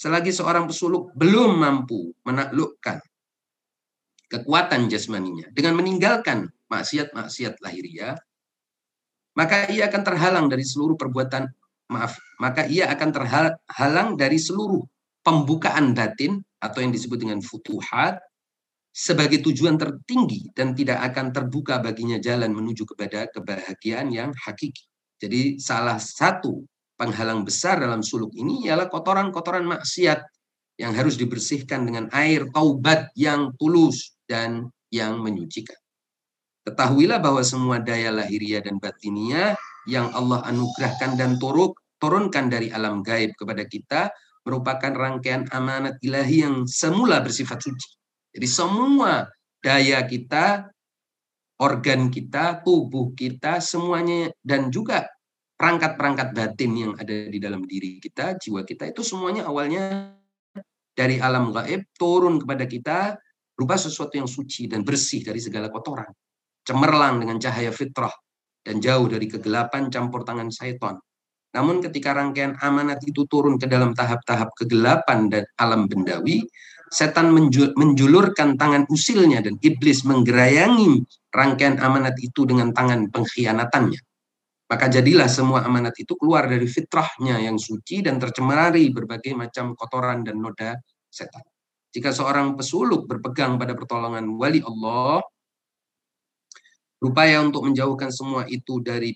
[0.00, 3.04] Selagi seorang pesuluk belum mampu menaklukkan
[4.32, 8.16] kekuatan jasmaninya dengan meninggalkan maksiat-maksiat lahiriah,
[9.36, 11.52] maka ia akan terhalang dari seluruh perbuatan
[11.92, 14.80] maaf, maka ia akan terhalang dari seluruh
[15.20, 18.24] pembukaan batin atau yang disebut dengan futuhat
[18.96, 24.88] sebagai tujuan tertinggi dan tidak akan terbuka baginya jalan menuju kepada kebahagiaan yang hakiki.
[25.20, 26.64] Jadi salah satu
[27.00, 30.20] penghalang besar dalam suluk ini ialah kotoran-kotoran maksiat
[30.76, 35.76] yang harus dibersihkan dengan air taubat yang tulus dan yang menyucikan.
[36.68, 39.56] Ketahuilah bahwa semua daya lahiriah dan batinia
[39.88, 44.12] yang Allah anugerahkan dan turuk, turunkan dari alam gaib kepada kita
[44.44, 47.96] merupakan rangkaian amanat ilahi yang semula bersifat suci.
[48.36, 49.24] Jadi semua
[49.64, 50.68] daya kita,
[51.60, 55.08] organ kita, tubuh kita, semuanya dan juga
[55.60, 60.16] perangkat-perangkat batin yang ada di dalam diri kita, jiwa kita itu semuanya awalnya
[60.96, 63.20] dari alam gaib turun kepada kita
[63.52, 66.08] berupa sesuatu yang suci dan bersih dari segala kotoran.
[66.64, 68.12] Cemerlang dengan cahaya fitrah
[68.64, 70.96] dan jauh dari kegelapan campur tangan syaitan.
[71.52, 76.40] Namun ketika rangkaian amanat itu turun ke dalam tahap-tahap kegelapan dan alam bendawi,
[76.88, 77.36] setan
[77.76, 81.04] menjulurkan tangan usilnya dan iblis menggerayangi
[81.36, 84.09] rangkaian amanat itu dengan tangan pengkhianatannya.
[84.70, 90.22] Maka jadilah semua amanat itu keluar dari fitrahnya yang suci dan tercemari berbagai macam kotoran
[90.22, 90.78] dan noda
[91.10, 91.42] setan.
[91.90, 95.26] Jika seorang pesuluk berpegang pada pertolongan wali Allah,
[97.02, 99.10] berupaya untuk menjauhkan semua itu dari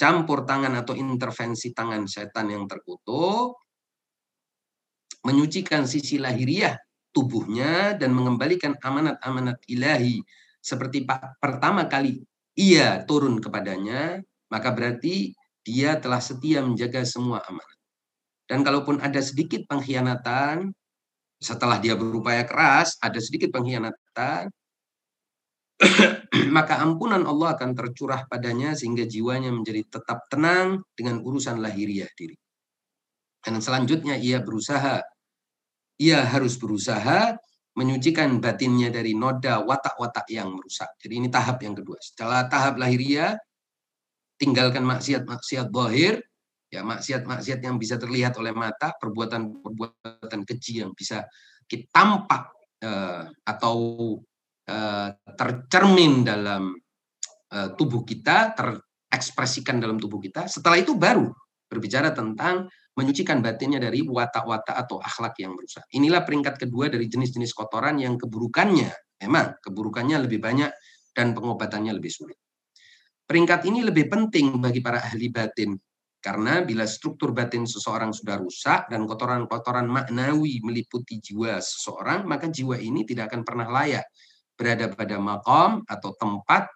[0.00, 3.60] campur tangan atau intervensi tangan setan yang terkutuk,
[5.20, 6.80] menyucikan sisi lahiriah
[7.12, 10.24] tubuhnya dan mengembalikan amanat-amanat ilahi
[10.64, 11.04] seperti
[11.40, 12.24] pertama kali
[12.56, 14.24] ia turun kepadanya,
[14.56, 17.78] maka berarti dia telah setia menjaga semua amanat.
[18.48, 20.72] Dan kalaupun ada sedikit pengkhianatan,
[21.36, 24.48] setelah dia berupaya keras, ada sedikit pengkhianatan,
[26.56, 32.32] maka ampunan Allah akan tercurah padanya sehingga jiwanya menjadi tetap tenang dengan urusan lahiriah diri.
[33.44, 35.04] Dan selanjutnya ia berusaha,
[36.00, 37.36] ia harus berusaha
[37.76, 40.96] menyucikan batinnya dari noda watak-watak yang merusak.
[40.96, 42.00] Jadi ini tahap yang kedua.
[42.00, 43.36] Setelah tahap lahiriah,
[44.36, 46.20] tinggalkan maksiat-maksiat bohir,
[46.68, 51.24] ya maksiat-maksiat yang bisa terlihat oleh mata, perbuatan-perbuatan keji yang bisa
[51.66, 52.52] kita tampak
[52.84, 53.76] eh, atau
[54.66, 56.74] Eh, tercermin dalam
[57.54, 60.50] eh, tubuh kita, terekspresikan dalam tubuh kita.
[60.50, 61.30] Setelah itu baru
[61.70, 62.66] berbicara tentang
[62.98, 65.86] menyucikan batinnya dari watak-watak atau akhlak yang merusak.
[65.94, 68.90] Inilah peringkat kedua dari jenis-jenis kotoran yang keburukannya,
[69.22, 70.74] memang keburukannya lebih banyak
[71.14, 72.38] dan pengobatannya lebih sulit.
[73.26, 75.74] Peringkat ini lebih penting bagi para ahli batin
[76.26, 82.74] karena bila struktur batin seseorang sudah rusak dan kotoran-kotoran maknawi meliputi jiwa seseorang, maka jiwa
[82.82, 84.06] ini tidak akan pernah layak
[84.58, 86.66] berada pada makom atau tempat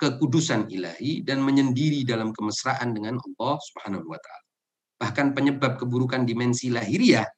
[0.00, 4.48] kekudusan ilahi dan menyendiri dalam kemesraan dengan Allah Subhanahu wa taala.
[4.96, 7.28] Bahkan penyebab keburukan dimensi lahiriah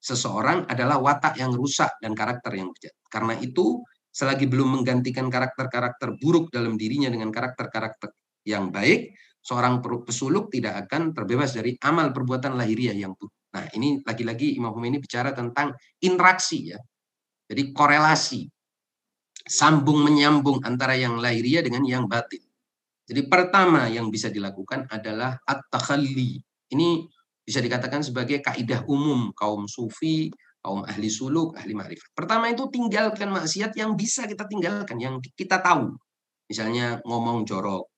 [0.00, 2.96] seseorang adalah watak yang rusak dan karakter yang bejat.
[3.12, 8.10] Karena itu, selagi belum menggantikan karakter-karakter buruk dalam dirinya dengan karakter-karakter
[8.46, 13.32] yang baik, seorang pesuluk tidak akan terbebas dari amal perbuatan lahiriah yang buruk.
[13.50, 16.78] Nah, ini lagi-lagi Imam Khomeini bicara tentang interaksi ya.
[17.50, 18.46] Jadi korelasi
[19.42, 22.42] sambung menyambung antara yang lahiriah dengan yang batin.
[23.10, 26.38] Jadi pertama yang bisa dilakukan adalah at-takhalli.
[26.70, 26.88] Ini
[27.42, 32.12] bisa dikatakan sebagai kaidah umum kaum sufi, kaum ahli suluk, ahli ma'rifat.
[32.12, 35.96] Pertama itu tinggalkan maksiat yang bisa kita tinggalkan, yang kita tahu.
[36.46, 37.88] Misalnya ngomong jorok,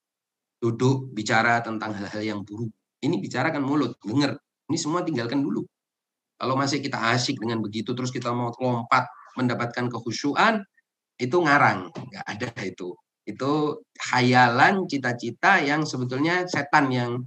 [0.62, 2.70] duduk bicara tentang hal-hal yang buruk.
[3.02, 4.38] Ini bicarakan mulut, dengar.
[4.70, 5.66] Ini semua tinggalkan dulu.
[6.38, 10.62] Kalau masih kita asik dengan begitu, terus kita mau lompat mendapatkan kehusuan,
[11.18, 12.94] itu ngarang, nggak ada itu.
[13.26, 17.22] Itu khayalan cita-cita yang sebetulnya setan yang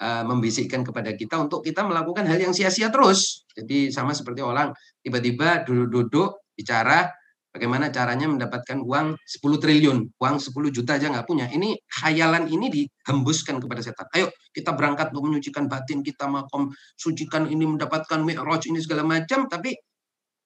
[0.00, 3.44] uh, membisikkan kepada kita untuk kita melakukan hal yang sia-sia terus.
[3.52, 7.12] Jadi sama seperti orang tiba-tiba duduk-duduk bicara
[7.56, 11.48] bagaimana caranya mendapatkan uang 10 triliun, uang 10 juta aja nggak punya.
[11.48, 14.04] Ini khayalan ini dihembuskan kepada setan.
[14.12, 16.68] Ayo kita berangkat untuk menyucikan batin kita, makom
[17.00, 19.72] sucikan ini mendapatkan mi'raj ini segala macam, tapi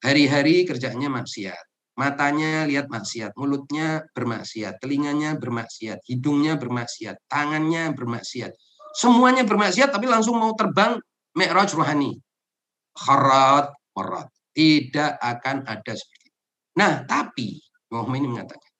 [0.06, 1.66] hari-hari kerjanya maksiat.
[1.98, 8.54] Matanya lihat maksiat, mulutnya bermaksiat, telinganya bermaksiat, hidungnya bermaksiat, tangannya bermaksiat.
[8.94, 10.98] Semuanya bermaksiat tapi langsung mau terbang
[11.38, 12.18] mi'raj rohani.
[12.94, 14.28] Kharat, kharat.
[14.50, 16.20] Tidak akan ada seperti
[16.78, 17.58] Nah, tapi
[17.90, 18.70] Muhammad ini mengatakan,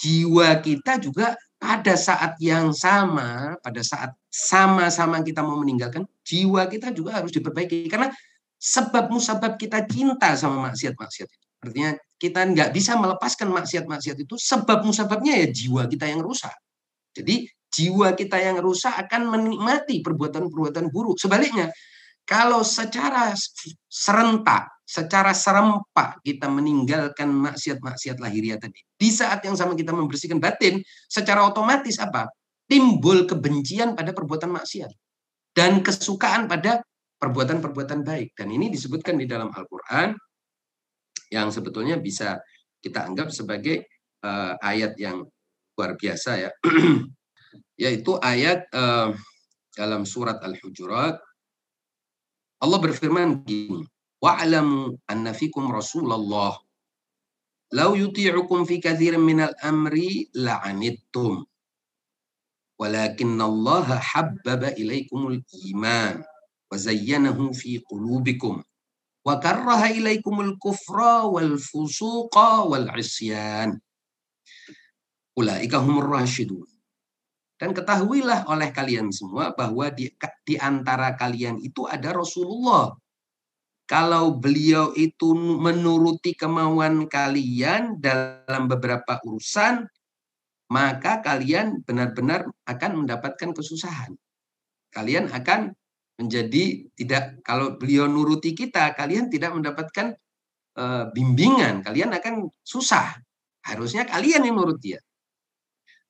[0.00, 6.92] jiwa kita juga pada saat yang sama, pada saat sama-sama kita mau meninggalkan, jiwa kita
[6.92, 7.88] juga harus diperbaiki.
[7.88, 8.12] Karena
[8.60, 11.46] sebab musabab kita cinta sama maksiat-maksiat itu.
[11.60, 16.56] Artinya kita nggak bisa melepaskan maksiat-maksiat itu, sebab musababnya ya jiwa kita yang rusak.
[17.12, 21.16] Jadi jiwa kita yang rusak akan menikmati perbuatan-perbuatan buruk.
[21.16, 21.70] Sebaliknya,
[22.26, 23.34] kalau secara
[23.90, 28.82] serentak, secara serempak kita meninggalkan maksiat-maksiat lahiriah tadi.
[28.98, 32.26] Di saat yang sama kita membersihkan batin, secara otomatis apa?
[32.66, 34.90] Timbul kebencian pada perbuatan maksiat.
[35.50, 36.82] Dan kesukaan pada
[37.18, 38.34] perbuatan-perbuatan baik.
[38.38, 40.14] Dan ini disebutkan di dalam Al-Quran
[41.30, 42.38] yang sebetulnya bisa
[42.82, 43.86] kita anggap sebagai
[44.24, 45.22] uh, ayat yang
[45.76, 46.50] luar biasa ya.
[47.80, 49.16] Yaitu ayat uh,
[49.72, 51.16] dalam surat Al-Hujurat
[52.60, 53.80] Allah berfirman gini,
[54.20, 56.60] wa'lamu anna fikum Rasulullah
[57.72, 61.40] law yuti'ukum fi katsirin minal amri la'anittum
[62.76, 65.40] walakin Allah habbaba ilaikumul
[65.72, 66.20] iman
[66.68, 68.60] wa zayyanahu fi qulubikum
[69.24, 73.80] wa karraha ilaikumul kufra wal fusuqa wal isyan
[75.32, 76.69] ulaika humur rasyidun
[77.60, 80.08] dan ketahuilah oleh kalian semua bahwa di,
[80.48, 82.96] di antara kalian itu ada Rasulullah.
[83.84, 89.84] Kalau beliau itu menuruti kemauan kalian dalam beberapa urusan,
[90.72, 94.16] maka kalian benar-benar akan mendapatkan kesusahan.
[94.94, 95.74] Kalian akan
[96.16, 100.16] menjadi tidak kalau beliau nuruti kita, kalian tidak mendapatkan
[100.80, 103.20] uh, bimbingan, kalian akan susah.
[103.60, 105.02] Harusnya kalian yang nurut dia.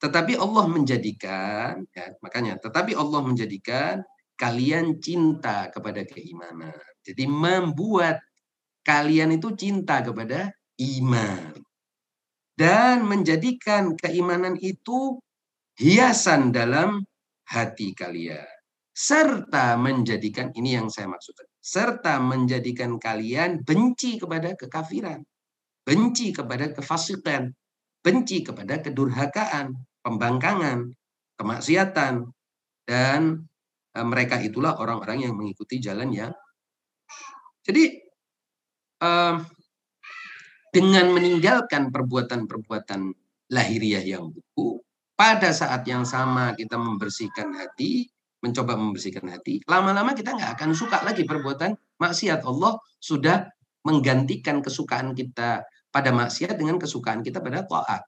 [0.01, 4.01] Tetapi Allah menjadikan, ya, makanya, tetapi Allah menjadikan
[4.41, 6.73] kalian cinta kepada keimanan.
[7.05, 8.25] Jadi membuat
[8.81, 10.49] kalian itu cinta kepada
[10.81, 11.53] iman.
[12.57, 15.21] Dan menjadikan keimanan itu
[15.77, 17.05] hiasan dalam
[17.45, 18.49] hati kalian.
[18.97, 21.45] Serta menjadikan, ini yang saya maksudkan.
[21.61, 25.21] Serta menjadikan kalian benci kepada kekafiran.
[25.85, 27.53] Benci kepada kefasikan.
[28.01, 30.93] Benci kepada kedurhakaan pembangkangan,
[31.37, 32.29] kemaksiatan,
[32.85, 33.21] dan
[33.95, 36.33] e, mereka itulah orang-orang yang mengikuti jalan yang.
[37.65, 37.85] Jadi
[38.99, 39.11] e,
[40.71, 43.01] dengan meninggalkan perbuatan-perbuatan
[43.51, 44.79] lahiriah yang buku,
[45.19, 48.09] pada saat yang sama kita membersihkan hati,
[48.41, 52.41] mencoba membersihkan hati, lama-lama kita nggak akan suka lagi perbuatan maksiat.
[52.47, 53.45] Allah sudah
[53.85, 58.07] menggantikan kesukaan kita pada maksiat dengan kesukaan kita pada taat.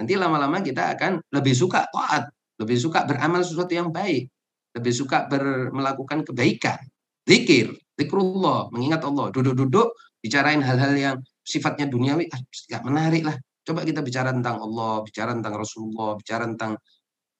[0.00, 4.32] Nanti lama-lama kita akan lebih suka taat, lebih suka beramal sesuatu yang baik,
[4.72, 6.80] lebih suka ber, melakukan kebaikan.
[7.28, 9.28] Zikir, zikrullah, mengingat Allah.
[9.28, 9.92] Duduk-duduk,
[10.24, 13.36] bicarain hal-hal yang sifatnya duniawi, ah, gak menarik lah.
[13.60, 16.80] Coba kita bicara tentang Allah, bicara tentang Rasulullah, bicara tentang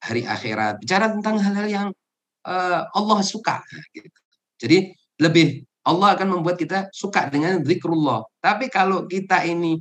[0.05, 1.89] hari akhirat, bicara tentang hal-hal yang
[2.45, 3.65] uh, Allah suka.
[3.97, 4.13] Gitu.
[4.61, 4.79] Jadi
[5.17, 8.21] lebih Allah akan membuat kita suka dengan zikrullah.
[8.37, 9.81] Tapi kalau kita ini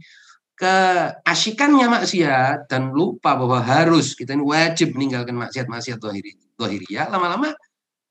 [0.60, 7.55] keasikannya maksiat dan lupa bahwa harus kita ini wajib meninggalkan maksiat-maksiat zahiri ya lama-lama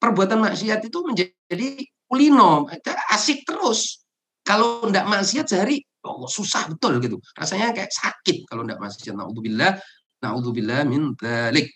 [0.01, 2.64] perbuatan maksiat itu menjadi kulino
[3.12, 4.01] asik terus.
[4.40, 7.20] Kalau tidak maksiat sehari oh, susah betul gitu.
[7.36, 9.12] Rasanya kayak sakit kalau tidak maksiat.
[9.12, 9.76] Naudzubillah
[10.24, 11.68] naudzubillah min dzalik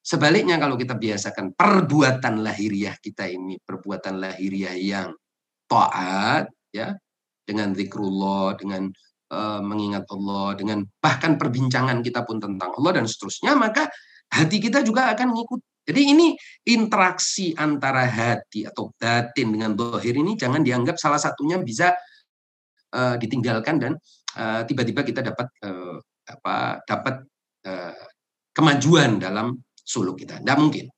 [0.00, 5.12] sebaliknya kalau kita biasakan perbuatan lahiriah kita ini perbuatan lahiriah yang
[5.68, 6.96] taat ya
[7.44, 8.88] dengan zikrullah dengan
[9.28, 13.84] Eh, mengingat Allah dengan bahkan perbincangan kita pun tentang Allah dan seterusnya maka
[14.32, 16.32] hati kita juga akan mengikut jadi ini
[16.64, 21.92] interaksi antara hati atau batin dengan dohir ini jangan dianggap salah satunya bisa
[22.96, 23.92] uh, ditinggalkan dan
[24.40, 27.20] uh, tiba-tiba kita dapat uh, apa dapat
[27.68, 28.04] uh,
[28.56, 30.40] kemajuan dalam suluk kita.
[30.40, 30.88] Tidak mungkin.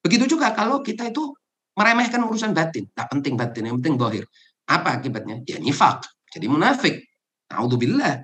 [0.00, 1.36] Begitu juga kalau kita itu
[1.76, 2.88] meremehkan urusan batin.
[2.96, 4.24] Tak penting batin yang penting dohir
[4.64, 5.44] apa akibatnya?
[5.44, 6.08] Ya nifak.
[6.32, 7.07] Jadi munafik
[7.48, 8.22] Naudzubillah.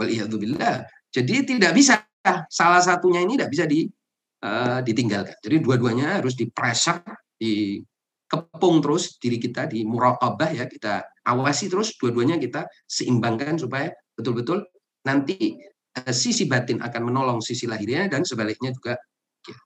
[0.00, 0.88] Waliyadzubillah.
[1.14, 2.02] Jadi tidak bisa
[2.50, 3.86] salah satunya ini tidak bisa di,
[4.42, 5.36] uh, ditinggalkan.
[5.38, 7.04] Jadi dua-duanya harus di pressure,
[7.38, 7.92] dikencangkan
[8.24, 14.64] kepung terus diri kita di muraqabah ya, kita awasi terus dua-duanya kita seimbangkan supaya betul-betul
[15.06, 15.54] nanti
[15.94, 18.98] uh, sisi batin akan menolong sisi lahirnya dan sebaliknya juga
[19.46, 19.58] ya.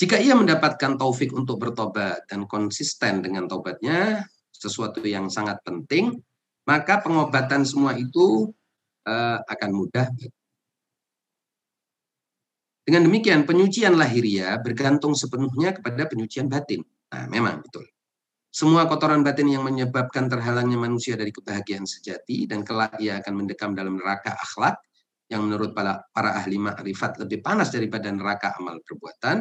[0.00, 6.16] Jika ia mendapatkan taufik untuk bertobat dan konsisten dengan tobatnya, sesuatu yang sangat penting,
[6.68, 8.52] maka pengobatan semua itu
[9.08, 10.08] uh, akan mudah
[12.90, 16.82] dengan demikian, penyucian lahiriah bergantung sepenuhnya kepada penyucian batin.
[17.14, 17.86] Nah, memang betul.
[18.50, 23.78] Semua kotoran batin yang menyebabkan terhalangnya manusia dari kebahagiaan sejati dan kelak ia akan mendekam
[23.78, 24.82] dalam neraka akhlak
[25.30, 29.38] yang menurut para, para ahli ma'rifat lebih panas daripada neraka amal perbuatan,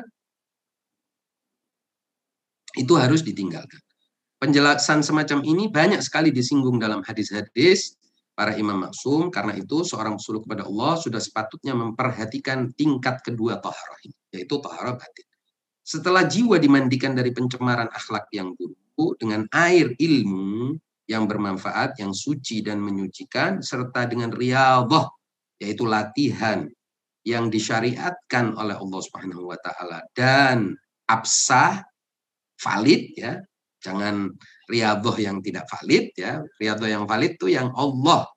[2.78, 3.82] itu harus ditinggalkan.
[4.40, 8.00] Penjelasan semacam ini banyak sekali disinggung dalam hadis-hadis
[8.40, 9.28] para imam maksum.
[9.28, 14.96] Karena itu seorang suluk kepada Allah sudah sepatutnya memperhatikan tingkat kedua taharah ini, yaitu taharah
[14.96, 15.28] batin.
[15.84, 20.80] Setelah jiwa dimandikan dari pencemaran akhlak yang buruk dengan air ilmu
[21.10, 25.10] yang bermanfaat, yang suci dan menyucikan, serta dengan riyadhah,
[25.60, 26.64] yaitu latihan
[27.28, 30.80] yang disyariatkan oleh Allah Subhanahu wa taala dan
[31.12, 31.84] absah
[32.56, 33.44] valid ya
[33.80, 34.30] jangan
[34.68, 36.44] riadoh yang tidak valid ya.
[36.60, 38.28] Riadoh yang valid itu yang Allah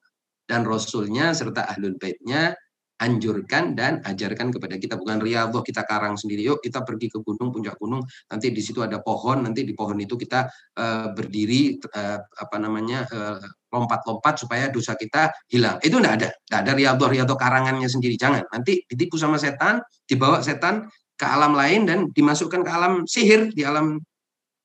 [0.47, 2.55] dan Rasulnya serta ahlul baitnya
[3.03, 4.95] anjurkan dan ajarkan kepada kita.
[4.95, 8.07] Bukan riadoh kita karang sendiri yuk kita pergi ke gunung puncak gunung.
[8.31, 10.47] Nanti di situ ada pohon nanti di pohon itu kita
[10.79, 13.43] uh, berdiri uh, apa namanya eh,
[13.75, 15.83] lompat-lompat supaya dosa kita hilang.
[15.83, 16.29] Itu tidak ada.
[16.31, 18.15] Tidak ada riadoh riadoh karangannya sendiri.
[18.15, 18.47] Jangan.
[18.55, 20.87] Nanti ditipu sama setan dibawa setan
[21.19, 23.99] ke alam lain dan dimasukkan ke alam sihir di alam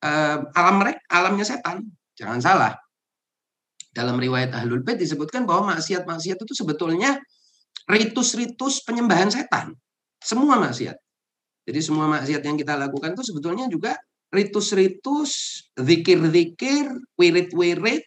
[0.03, 1.85] uh, alam mereka, alamnya setan.
[2.17, 2.73] Jangan salah.
[3.93, 7.17] Dalam riwayat Ahlul Bait disebutkan bahwa maksiat-maksiat itu sebetulnya
[7.89, 9.73] ritus-ritus penyembahan setan.
[10.21, 10.97] Semua maksiat.
[11.67, 13.97] Jadi semua maksiat yang kita lakukan itu sebetulnya juga
[14.31, 15.31] ritus-ritus,
[15.75, 18.03] zikir-zikir, wirid-wirid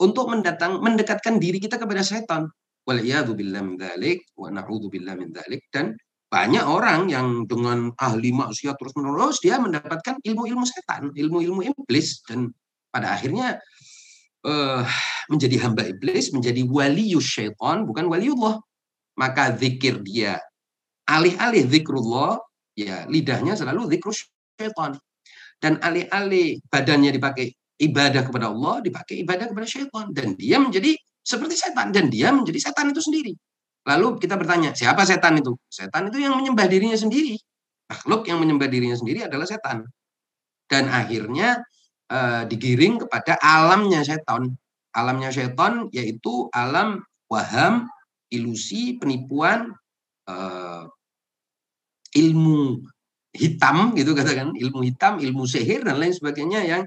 [0.00, 2.50] untuk mendatang mendekatkan diri kita kepada setan.
[2.82, 5.94] Waliyadzubillah min dzalik wa na'udzubillah min dzalik dan
[6.32, 12.48] banyak orang yang dengan ahli maksiat terus menerus dia mendapatkan ilmu-ilmu setan, ilmu-ilmu iblis dan
[12.88, 13.60] pada akhirnya
[14.48, 14.80] uh,
[15.28, 18.64] menjadi hamba iblis, menjadi wali syaitan bukan waliullah.
[19.12, 20.40] Maka zikir dia
[21.04, 22.40] alih-alih zikrullah
[22.72, 24.16] ya lidahnya selalu zikr
[24.56, 24.96] syaitan.
[25.60, 31.60] Dan alih-alih badannya dipakai ibadah kepada Allah, dipakai ibadah kepada syaitan dan dia menjadi seperti
[31.60, 33.36] setan dan dia menjadi setan itu sendiri.
[33.82, 35.58] Lalu kita bertanya, siapa setan itu?
[35.66, 37.34] Setan itu yang menyembah dirinya sendiri.
[37.90, 39.84] Makhluk yang menyembah dirinya sendiri adalah setan.
[40.70, 41.60] Dan akhirnya
[42.08, 44.54] uh, digiring kepada alamnya setan.
[44.94, 47.90] Alamnya setan yaitu alam waham,
[48.30, 49.74] ilusi, penipuan,
[50.30, 50.86] uh,
[52.14, 52.86] ilmu
[53.32, 56.82] hitam gitu katakan, ilmu hitam, ilmu sihir dan lain sebagainya yang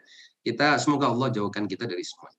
[0.45, 2.29] kita semoga Allah jauhkan kita dari semua.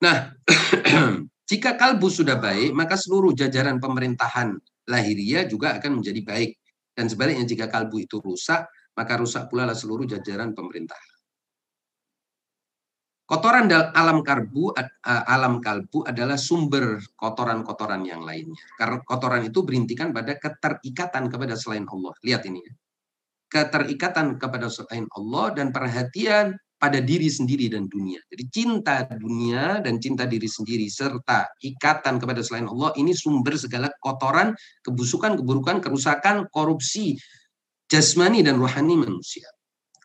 [0.00, 0.32] Nah,
[1.48, 4.52] Jika kalbu sudah baik, maka seluruh jajaran pemerintahan
[4.84, 6.50] lahiriah juga akan menjadi baik.
[6.92, 11.18] Dan sebaliknya jika kalbu itu rusak, maka rusak pula seluruh jajaran pemerintahan.
[13.28, 14.72] Kotoran alam kalbu,
[15.04, 18.56] alam kalbu adalah sumber kotoran-kotoran yang lainnya.
[18.76, 22.16] Karena kotoran itu berintikan pada keterikatan kepada selain Allah.
[22.24, 22.72] Lihat ini ya.
[23.48, 28.22] Keterikatan kepada selain Allah dan perhatian pada diri sendiri dan dunia.
[28.30, 33.90] Jadi cinta dunia dan cinta diri sendiri serta ikatan kepada selain Allah ini sumber segala
[33.98, 34.54] kotoran,
[34.86, 37.18] kebusukan, keburukan, kerusakan, korupsi
[37.90, 39.50] jasmani dan rohani manusia.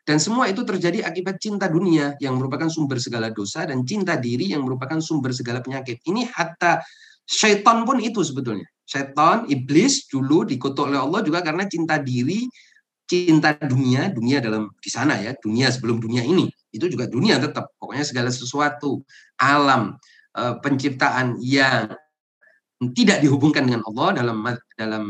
[0.04, 4.52] Dan semua itu terjadi akibat cinta dunia yang merupakan sumber segala dosa dan cinta diri
[4.52, 6.04] yang merupakan sumber segala penyakit.
[6.04, 6.84] Ini hatta
[7.24, 8.68] syaitan pun itu sebetulnya.
[8.84, 12.44] Syaitan, iblis dulu dikutuk oleh Allah juga karena cinta diri,
[13.14, 17.70] cinta dunia, dunia dalam di sana ya, dunia sebelum dunia ini itu juga dunia tetap.
[17.78, 19.06] Pokoknya segala sesuatu
[19.38, 19.96] alam
[20.34, 21.94] eh, penciptaan yang
[22.98, 24.38] tidak dihubungkan dengan Allah dalam
[24.76, 25.04] dalam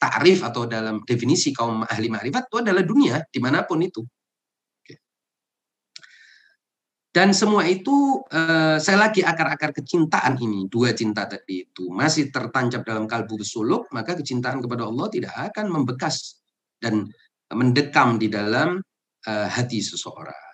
[0.00, 4.02] takrif atau dalam definisi kaum ahli ma'rifat itu adalah dunia di mana pun itu.
[7.08, 12.86] Dan semua itu eh, saya lagi akar-akar kecintaan ini dua cinta tadi itu masih tertancap
[12.86, 16.38] dalam kalbu besuluk maka kecintaan kepada Allah tidak akan membekas
[16.78, 17.06] dan
[17.54, 18.78] mendekam di dalam
[19.26, 20.48] eh, hati seseorang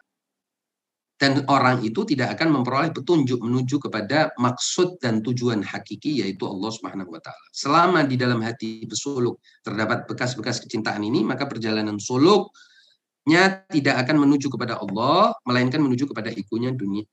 [1.15, 6.69] dan orang itu tidak akan memperoleh petunjuk menuju kepada maksud dan tujuan hakiki yaitu Allah
[6.75, 7.47] Subhanahu wa taala.
[7.55, 14.51] Selama di dalam hati pesuluk terdapat bekas-bekas kecintaan ini, maka perjalanan suluknya tidak akan menuju
[14.51, 17.07] kepada Allah, melainkan menuju kepada ikunya dunia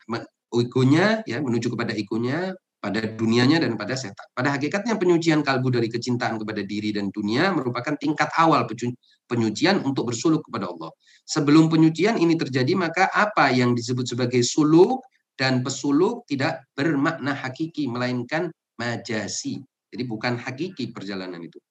[0.52, 2.52] ikunya ya menuju kepada ikunya
[2.82, 4.26] pada dunianya dan pada setan.
[4.34, 8.66] Pada hakikatnya penyucian kalbu dari kecintaan kepada diri dan dunia merupakan tingkat awal
[9.30, 10.90] penyucian untuk bersuluk kepada Allah.
[11.30, 15.06] Sebelum penyucian ini terjadi, maka apa yang disebut sebagai suluk
[15.38, 18.50] dan pesuluk tidak bermakna hakiki, melainkan
[18.82, 19.62] majasi.
[19.94, 21.62] Jadi bukan hakiki perjalanan itu.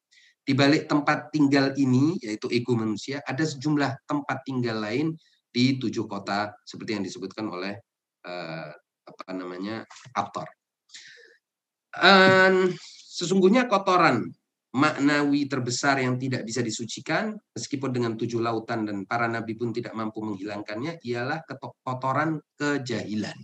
[0.46, 5.18] Di balik tempat tinggal ini, yaitu ego manusia, ada sejumlah tempat tinggal lain
[5.50, 7.74] di tujuh kota seperti yang disebutkan oleh
[8.24, 8.70] uh,
[9.10, 9.82] apa namanya
[10.14, 10.59] Aptor.
[11.90, 12.70] Um,
[13.10, 14.30] sesungguhnya kotoran
[14.70, 19.90] maknawi terbesar yang tidak bisa disucikan, meskipun dengan tujuh lautan dan para nabi pun tidak
[19.98, 21.42] mampu menghilangkannya, ialah
[21.82, 23.34] kotoran kejahilan.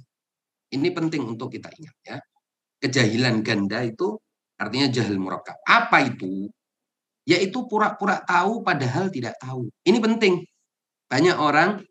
[0.70, 2.18] Ini penting untuk kita ingat ya.
[2.78, 4.14] Kejahilan ganda itu
[4.58, 5.58] artinya jahil murakab.
[5.66, 6.46] Apa itu?
[7.26, 9.66] Yaitu pura-pura tahu padahal tidak tahu.
[9.82, 10.46] Ini penting.
[11.10, 11.82] Banyak orang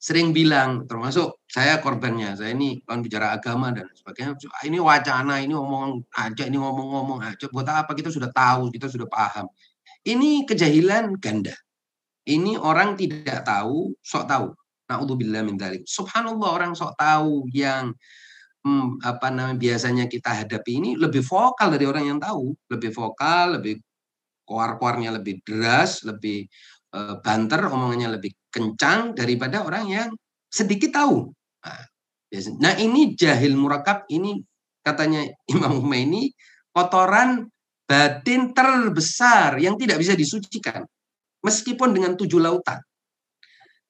[0.00, 4.32] sering bilang, termasuk saya korbannya, saya ini kawan bicara agama dan sebagainya,
[4.64, 9.04] ini wacana, ini ngomong aja, ini ngomong-ngomong aja, buat apa kita sudah tahu, kita sudah
[9.04, 9.44] paham.
[10.00, 11.52] Ini kejahilan ganda.
[12.24, 14.46] Ini orang tidak tahu, sok tahu.
[14.88, 15.84] Na'udzubillah min dalik.
[15.84, 17.92] Subhanallah orang sok tahu yang
[18.64, 23.60] hmm, apa namanya biasanya kita hadapi ini lebih vokal dari orang yang tahu, lebih vokal,
[23.60, 23.84] lebih
[24.48, 26.48] keluar-keluarnya lebih deras, lebih
[26.96, 30.08] uh, banter, omongannya lebih kencang daripada orang yang
[30.50, 31.30] sedikit tahu.
[31.62, 31.82] Nah,
[32.58, 34.42] nah ini jahil murakab ini
[34.82, 36.30] katanya Imam Khomeini
[36.74, 37.46] kotoran
[37.86, 40.86] batin terbesar yang tidak bisa disucikan
[41.42, 42.78] meskipun dengan tujuh lautan.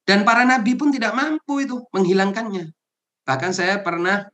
[0.04, 2.72] Dan para nabi pun tidak mampu itu menghilangkannya.
[3.28, 4.24] Bahkan saya pernah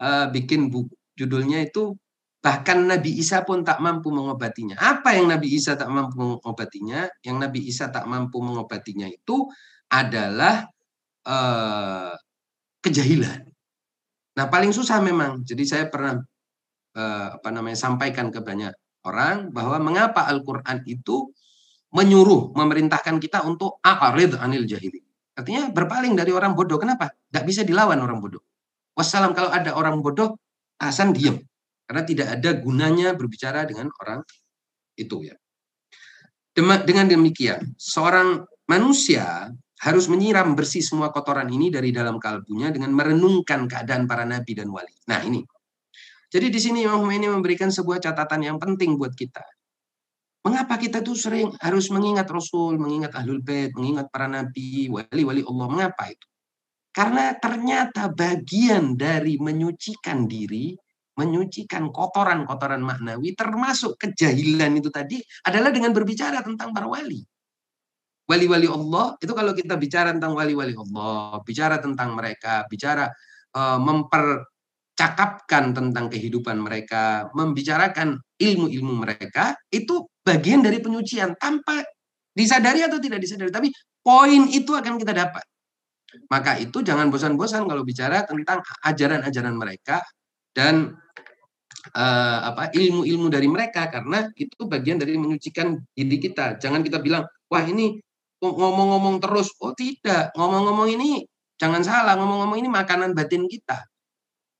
[0.00, 1.92] uh, bikin buku judulnya itu
[2.40, 4.80] bahkan Nabi Isa pun tak mampu mengobatinya.
[4.80, 7.06] Apa yang Nabi Isa tak mampu mengobatinya?
[7.20, 9.48] Yang Nabi Isa tak mampu mengobatinya itu
[9.92, 10.64] adalah
[11.28, 12.16] uh,
[12.80, 13.44] kejahilan.
[14.40, 15.44] Nah, paling susah memang.
[15.44, 16.16] Jadi saya pernah
[16.96, 18.72] uh, apa namanya sampaikan ke banyak
[19.04, 21.28] orang bahwa mengapa Al-Qur'an itu
[21.92, 25.02] menyuruh memerintahkan kita untuk a'rid anil jahili.
[25.36, 26.80] Artinya berpaling dari orang bodoh.
[26.80, 27.12] Kenapa?
[27.12, 28.40] Tidak bisa dilawan orang bodoh.
[28.96, 30.40] Wassalam kalau ada orang bodoh,
[30.80, 31.36] Hasan diam.
[31.90, 34.22] Karena tidak ada gunanya berbicara dengan orang
[34.94, 35.34] itu ya.
[36.54, 39.50] Dengan demikian, seorang manusia
[39.82, 44.70] harus menyiram bersih semua kotoran ini dari dalam kalbunya dengan merenungkan keadaan para nabi dan
[44.70, 44.94] wali.
[45.10, 45.42] Nah ini.
[46.30, 49.42] Jadi di sini Imam ini memberikan sebuah catatan yang penting buat kita.
[50.46, 55.66] Mengapa kita tuh sering harus mengingat Rasul, mengingat Ahlul Bait, mengingat para nabi, wali-wali Allah?
[55.66, 56.26] Mengapa itu?
[56.94, 60.78] Karena ternyata bagian dari menyucikan diri,
[61.18, 67.22] menyucikan kotoran-kotoran maknawi, termasuk kejahilan itu tadi, adalah dengan berbicara tentang para wali
[68.30, 73.10] wali-wali Allah itu kalau kita bicara tentang wali-wali Allah, bicara tentang mereka, bicara
[73.58, 81.82] uh, mempercakapkan tentang kehidupan mereka, membicarakan ilmu-ilmu mereka, itu bagian dari penyucian tanpa
[82.30, 85.42] disadari atau tidak disadari, tapi poin itu akan kita dapat.
[86.30, 90.02] Maka itu jangan bosan-bosan kalau bicara tentang ajaran-ajaran mereka
[90.50, 90.98] dan
[91.94, 96.58] uh, apa ilmu-ilmu dari mereka karena itu bagian dari menyucikan diri kita.
[96.60, 97.98] Jangan kita bilang, wah ini
[98.40, 99.52] ngomong-ngomong terus.
[99.60, 101.24] Oh tidak, ngomong-ngomong ini
[101.60, 103.84] jangan salah, ngomong-ngomong ini makanan batin kita.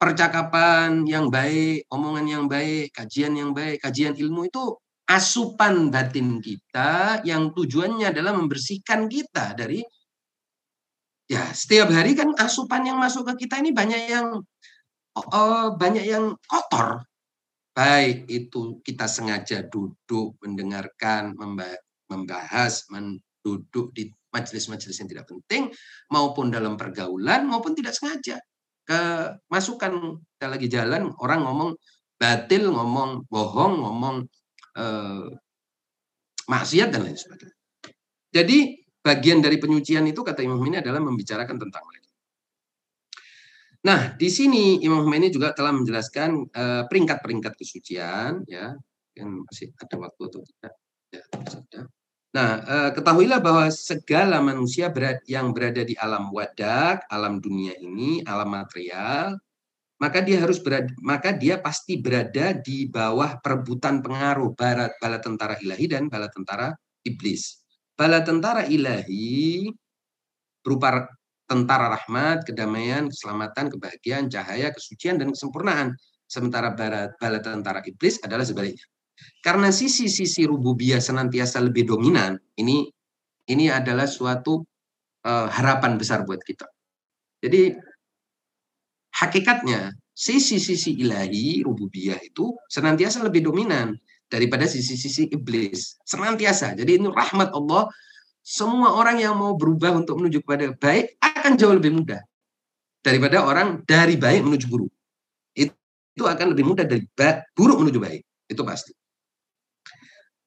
[0.01, 4.73] Percakapan yang baik, omongan yang baik, kajian yang baik, kajian ilmu itu
[5.11, 9.83] asupan batin kita yang tujuannya adalah membersihkan kita dari
[11.27, 14.39] ya setiap hari kan asupan yang masuk ke kita ini banyak yang
[15.17, 17.03] uh, banyak yang kotor.
[17.71, 21.39] Baik itu kita sengaja duduk mendengarkan
[22.11, 25.73] membahas men duduk di majelis-majelis yang tidak penting
[26.13, 28.43] maupun dalam pergaulan maupun tidak sengaja.
[28.85, 31.71] Ke masukan kita lagi jalan orang ngomong
[32.21, 34.17] batil ngomong bohong ngomong
[34.77, 35.31] eh,
[36.51, 37.57] maksiat dan lain sebagainya.
[38.31, 38.59] Jadi
[39.01, 42.10] bagian dari penyucian itu kata Imam ini adalah membicarakan tentang mereka
[43.81, 48.77] Nah, di sini Imam ini juga telah menjelaskan eh, peringkat-peringkat kesucian ya.
[49.21, 50.75] Masih ada waktu atau tidak?
[51.11, 51.85] Ya, sudah.
[52.31, 54.93] Nah, eh, ketahuilah bahwa segala manusia
[55.27, 59.41] yang berada di alam wadak, alam dunia ini, alam material,
[60.01, 65.61] maka dia harus berada, maka dia pasti berada di bawah perebutan pengaruh barat bala tentara
[65.61, 66.73] ilahi dan bala tentara
[67.05, 67.61] iblis.
[67.97, 69.69] Bala tentara ilahi
[70.65, 71.05] berupa
[71.51, 75.99] tentara rahmat, kedamaian, keselamatan, kebahagiaan, cahaya, kesucian, dan kesempurnaan.
[76.31, 78.87] Sementara bala, bala tentara iblis adalah sebaliknya.
[79.43, 82.87] Karena sisi-sisi rububiyah senantiasa lebih dominan, ini
[83.51, 84.63] ini adalah suatu
[85.27, 86.71] uh, harapan besar buat kita.
[87.43, 87.75] Jadi
[89.11, 93.99] hakikatnya sisi-sisi ilahi rububiyah itu senantiasa lebih dominan
[94.31, 95.99] daripada sisi-sisi iblis.
[96.07, 96.79] Senantiasa.
[96.79, 97.91] Jadi ini rahmat Allah.
[98.41, 102.21] Semua orang yang mau berubah untuk menuju kepada baik akan jauh lebih mudah
[103.01, 104.93] daripada orang dari baik menuju buruk.
[105.57, 107.03] Itu akan lebih mudah dari
[107.57, 108.23] buruk menuju baik.
[108.47, 108.93] Itu pasti.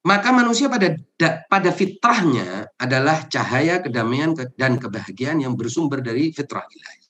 [0.04, 1.00] Maka manusia pada
[1.48, 7.04] pada fitrahnya adalah cahaya kedamaian dan kebahagiaan yang bersumber dari fitrah ilahi.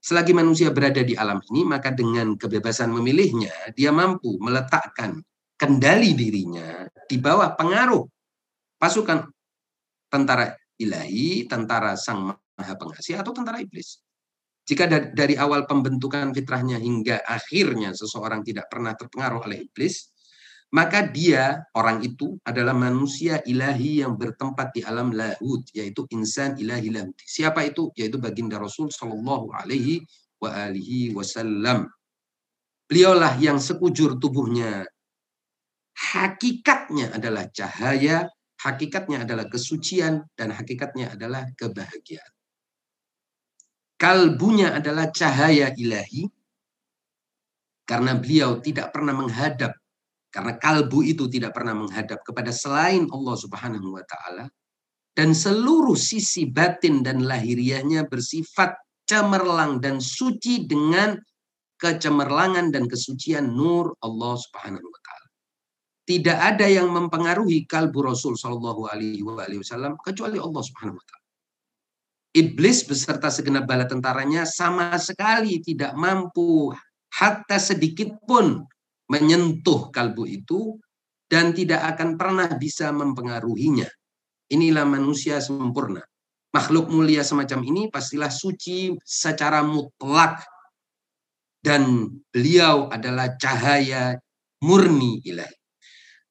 [0.00, 5.20] Selagi manusia berada di alam ini, maka dengan kebebasan memilihnya, dia mampu meletakkan
[5.60, 8.08] kendali dirinya di bawah pengaruh
[8.80, 9.28] pasukan
[10.08, 14.04] tentara ilahi, tentara sang maha pengasih, atau tentara iblis.
[14.68, 14.86] Jika
[15.16, 20.12] dari awal pembentukan fitrahnya hingga akhirnya seseorang tidak pernah terpengaruh oleh iblis,
[20.70, 26.94] maka dia orang itu adalah manusia ilahi yang bertempat di alam lahud yaitu insan ilahi
[26.94, 27.16] lahud.
[27.18, 27.90] Siapa itu?
[27.98, 30.06] Yaitu baginda Rasul Shallallahu alaihi
[30.38, 31.90] wa alihi wasallam.
[32.86, 34.86] Beliaulah yang sekujur tubuhnya
[35.98, 38.30] hakikatnya adalah cahaya,
[38.62, 42.32] hakikatnya adalah kesucian dan hakikatnya adalah kebahagiaan.
[44.00, 46.24] Kalbunya adalah cahaya ilahi
[47.84, 49.76] karena beliau tidak pernah menghadap
[50.32, 54.48] karena kalbu itu tidak pernah menghadap kepada selain Allah Subhanahu wa taala
[55.12, 61.18] dan seluruh sisi batin dan lahiriahnya bersifat cemerlang dan suci dengan
[61.76, 65.28] kecemerlangan dan kesucian nur Allah Subhanahu wa taala.
[66.08, 71.19] Tidak ada yang mempengaruhi kalbu Rasul Shallallahu alaihi wasallam kecuali Allah Subhanahu wa taala.
[72.30, 76.70] Iblis beserta segenap bala tentaranya sama sekali tidak mampu
[77.10, 78.62] hatta sedikit pun
[79.10, 80.78] menyentuh kalbu itu
[81.26, 83.90] dan tidak akan pernah bisa mempengaruhinya.
[84.50, 86.02] Inilah manusia sempurna.
[86.50, 90.42] Makhluk mulia semacam ini pastilah suci secara mutlak.
[91.60, 94.16] Dan beliau adalah cahaya
[94.64, 95.59] murni ilahi.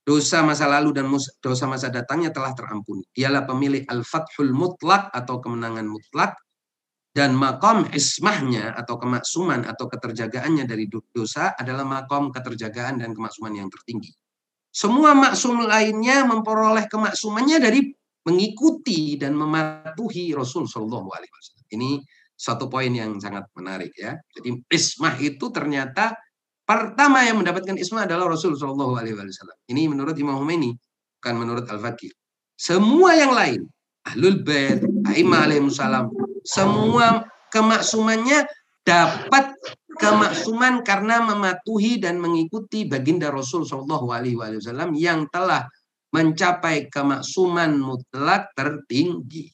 [0.10, 1.06] Dosa masa lalu dan
[1.38, 3.06] dosa masa datangnya telah terampuni.
[3.14, 6.34] Dialah pemilik al-fathul mutlak atau kemenangan mutlak
[7.14, 13.70] dan makom ismahnya atau kemaksuman atau keterjagaannya dari dosa adalah makom keterjagaan dan kemaksuman yang
[13.70, 14.10] tertinggi.
[14.74, 17.86] Semua maksum lainnya memperoleh kemaksumannya dari
[18.26, 21.66] mengikuti dan mematuhi Rasul Shallallahu Alaihi Wasallam.
[21.70, 21.90] Ini
[22.34, 24.18] satu poin yang sangat menarik ya.
[24.34, 26.18] Jadi ismah itu ternyata
[26.70, 29.58] pertama yang mendapatkan ismah adalah Rasul Shallallahu Alaihi Wasallam.
[29.66, 30.70] Ini menurut Imam Khomeini,
[31.18, 32.14] bukan menurut Al Fakir.
[32.54, 33.66] Semua yang lain,
[34.06, 34.78] ahlul bait,
[35.10, 36.14] aimah alaihissalam,
[36.46, 38.46] semua kemaksumannya
[38.86, 39.58] dapat
[39.98, 45.66] kemaksuman karena mematuhi dan mengikuti baginda Rasul Shallallahu Alaihi Wasallam yang telah
[46.14, 49.50] mencapai kemaksuman mutlak tertinggi.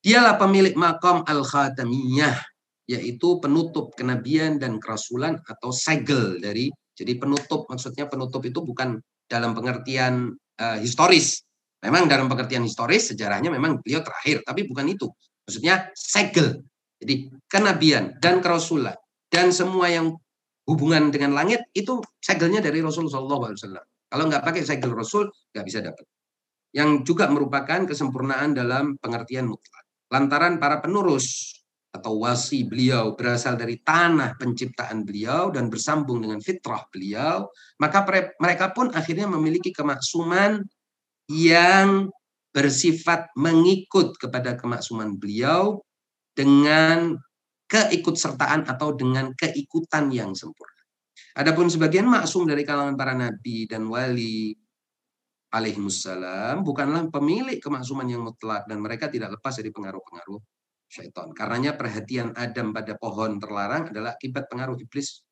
[0.00, 2.38] Dialah pemilik makam al-khatamiyah,
[2.86, 9.52] yaitu penutup kenabian dan kerasulan atau segel dari jadi penutup maksudnya penutup itu bukan dalam
[9.58, 10.32] pengertian
[10.62, 11.46] uh, historis
[11.84, 15.06] Memang dalam pengertian historis sejarahnya memang beliau terakhir, tapi bukan itu.
[15.46, 16.64] Maksudnya segel.
[16.96, 18.96] Jadi kenabian dan kerasulan
[19.28, 20.16] dan semua yang
[20.64, 23.84] hubungan dengan langit itu segelnya dari Rasulullah SAW.
[24.08, 26.02] Kalau nggak pakai segel Rasul nggak bisa dapat.
[26.72, 29.84] Yang juga merupakan kesempurnaan dalam pengertian mutlak.
[30.08, 31.52] Lantaran para penurus
[31.96, 37.48] atau wasi beliau berasal dari tanah penciptaan beliau dan bersambung dengan fitrah beliau,
[37.80, 38.04] maka
[38.36, 40.60] mereka pun akhirnya memiliki kemaksuman
[41.32, 42.12] yang
[42.52, 45.80] bersifat mengikut kepada kemaksuman beliau
[46.36, 47.16] dengan
[47.66, 50.76] keikutsertaan atau dengan keikutan yang sempurna.
[51.36, 54.56] Adapun sebagian maksum dari kalangan para nabi dan wali
[55.52, 60.40] alaihimussalam bukanlah pemilik kemaksuman yang mutlak dan mereka tidak lepas dari pengaruh-pengaruh
[60.86, 61.30] syaitan.
[61.34, 65.22] Karenanya perhatian Adam pada pohon terlarang adalah akibat pengaruh iblis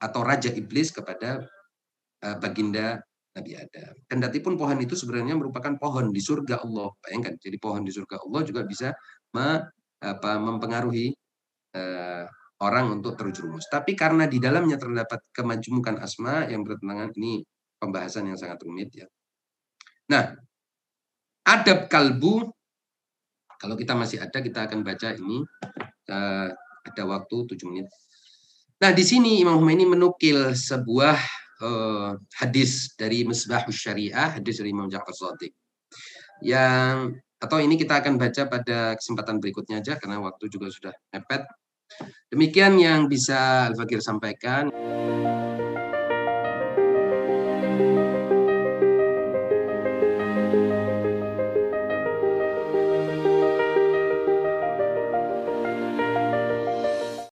[0.00, 1.44] atau raja iblis kepada
[2.24, 3.00] uh, baginda
[3.36, 3.94] Nabi Adam.
[4.08, 6.90] Kendati pun pohon itu sebenarnya merupakan pohon di surga Allah.
[6.98, 8.90] Bayangkan, jadi pohon di surga Allah juga bisa
[10.18, 11.14] mempengaruhi
[11.76, 12.24] uh,
[12.60, 13.70] orang untuk terjerumus.
[13.70, 17.44] Tapi karena di dalamnya terdapat kemajumukan asma yang bertentangan, ini
[17.80, 19.06] pembahasan yang sangat rumit ya.
[20.10, 20.36] Nah,
[21.46, 22.50] adab kalbu,
[23.60, 25.44] kalau kita masih ada, kita akan baca ini.
[26.08, 26.50] Uh,
[26.80, 27.86] ada waktu 7 menit.
[28.80, 31.16] Nah, di sini Imam Khomeini menukil sebuah
[31.60, 35.52] uh, hadis dari Misbahus Syariah, hadis dari Imam Ja'far Shadiq.
[36.40, 41.44] Yang atau ini kita akan baca pada kesempatan berikutnya aja karena waktu juga sudah mepet.
[42.32, 44.72] Demikian yang bisa Al-Fakir sampaikan.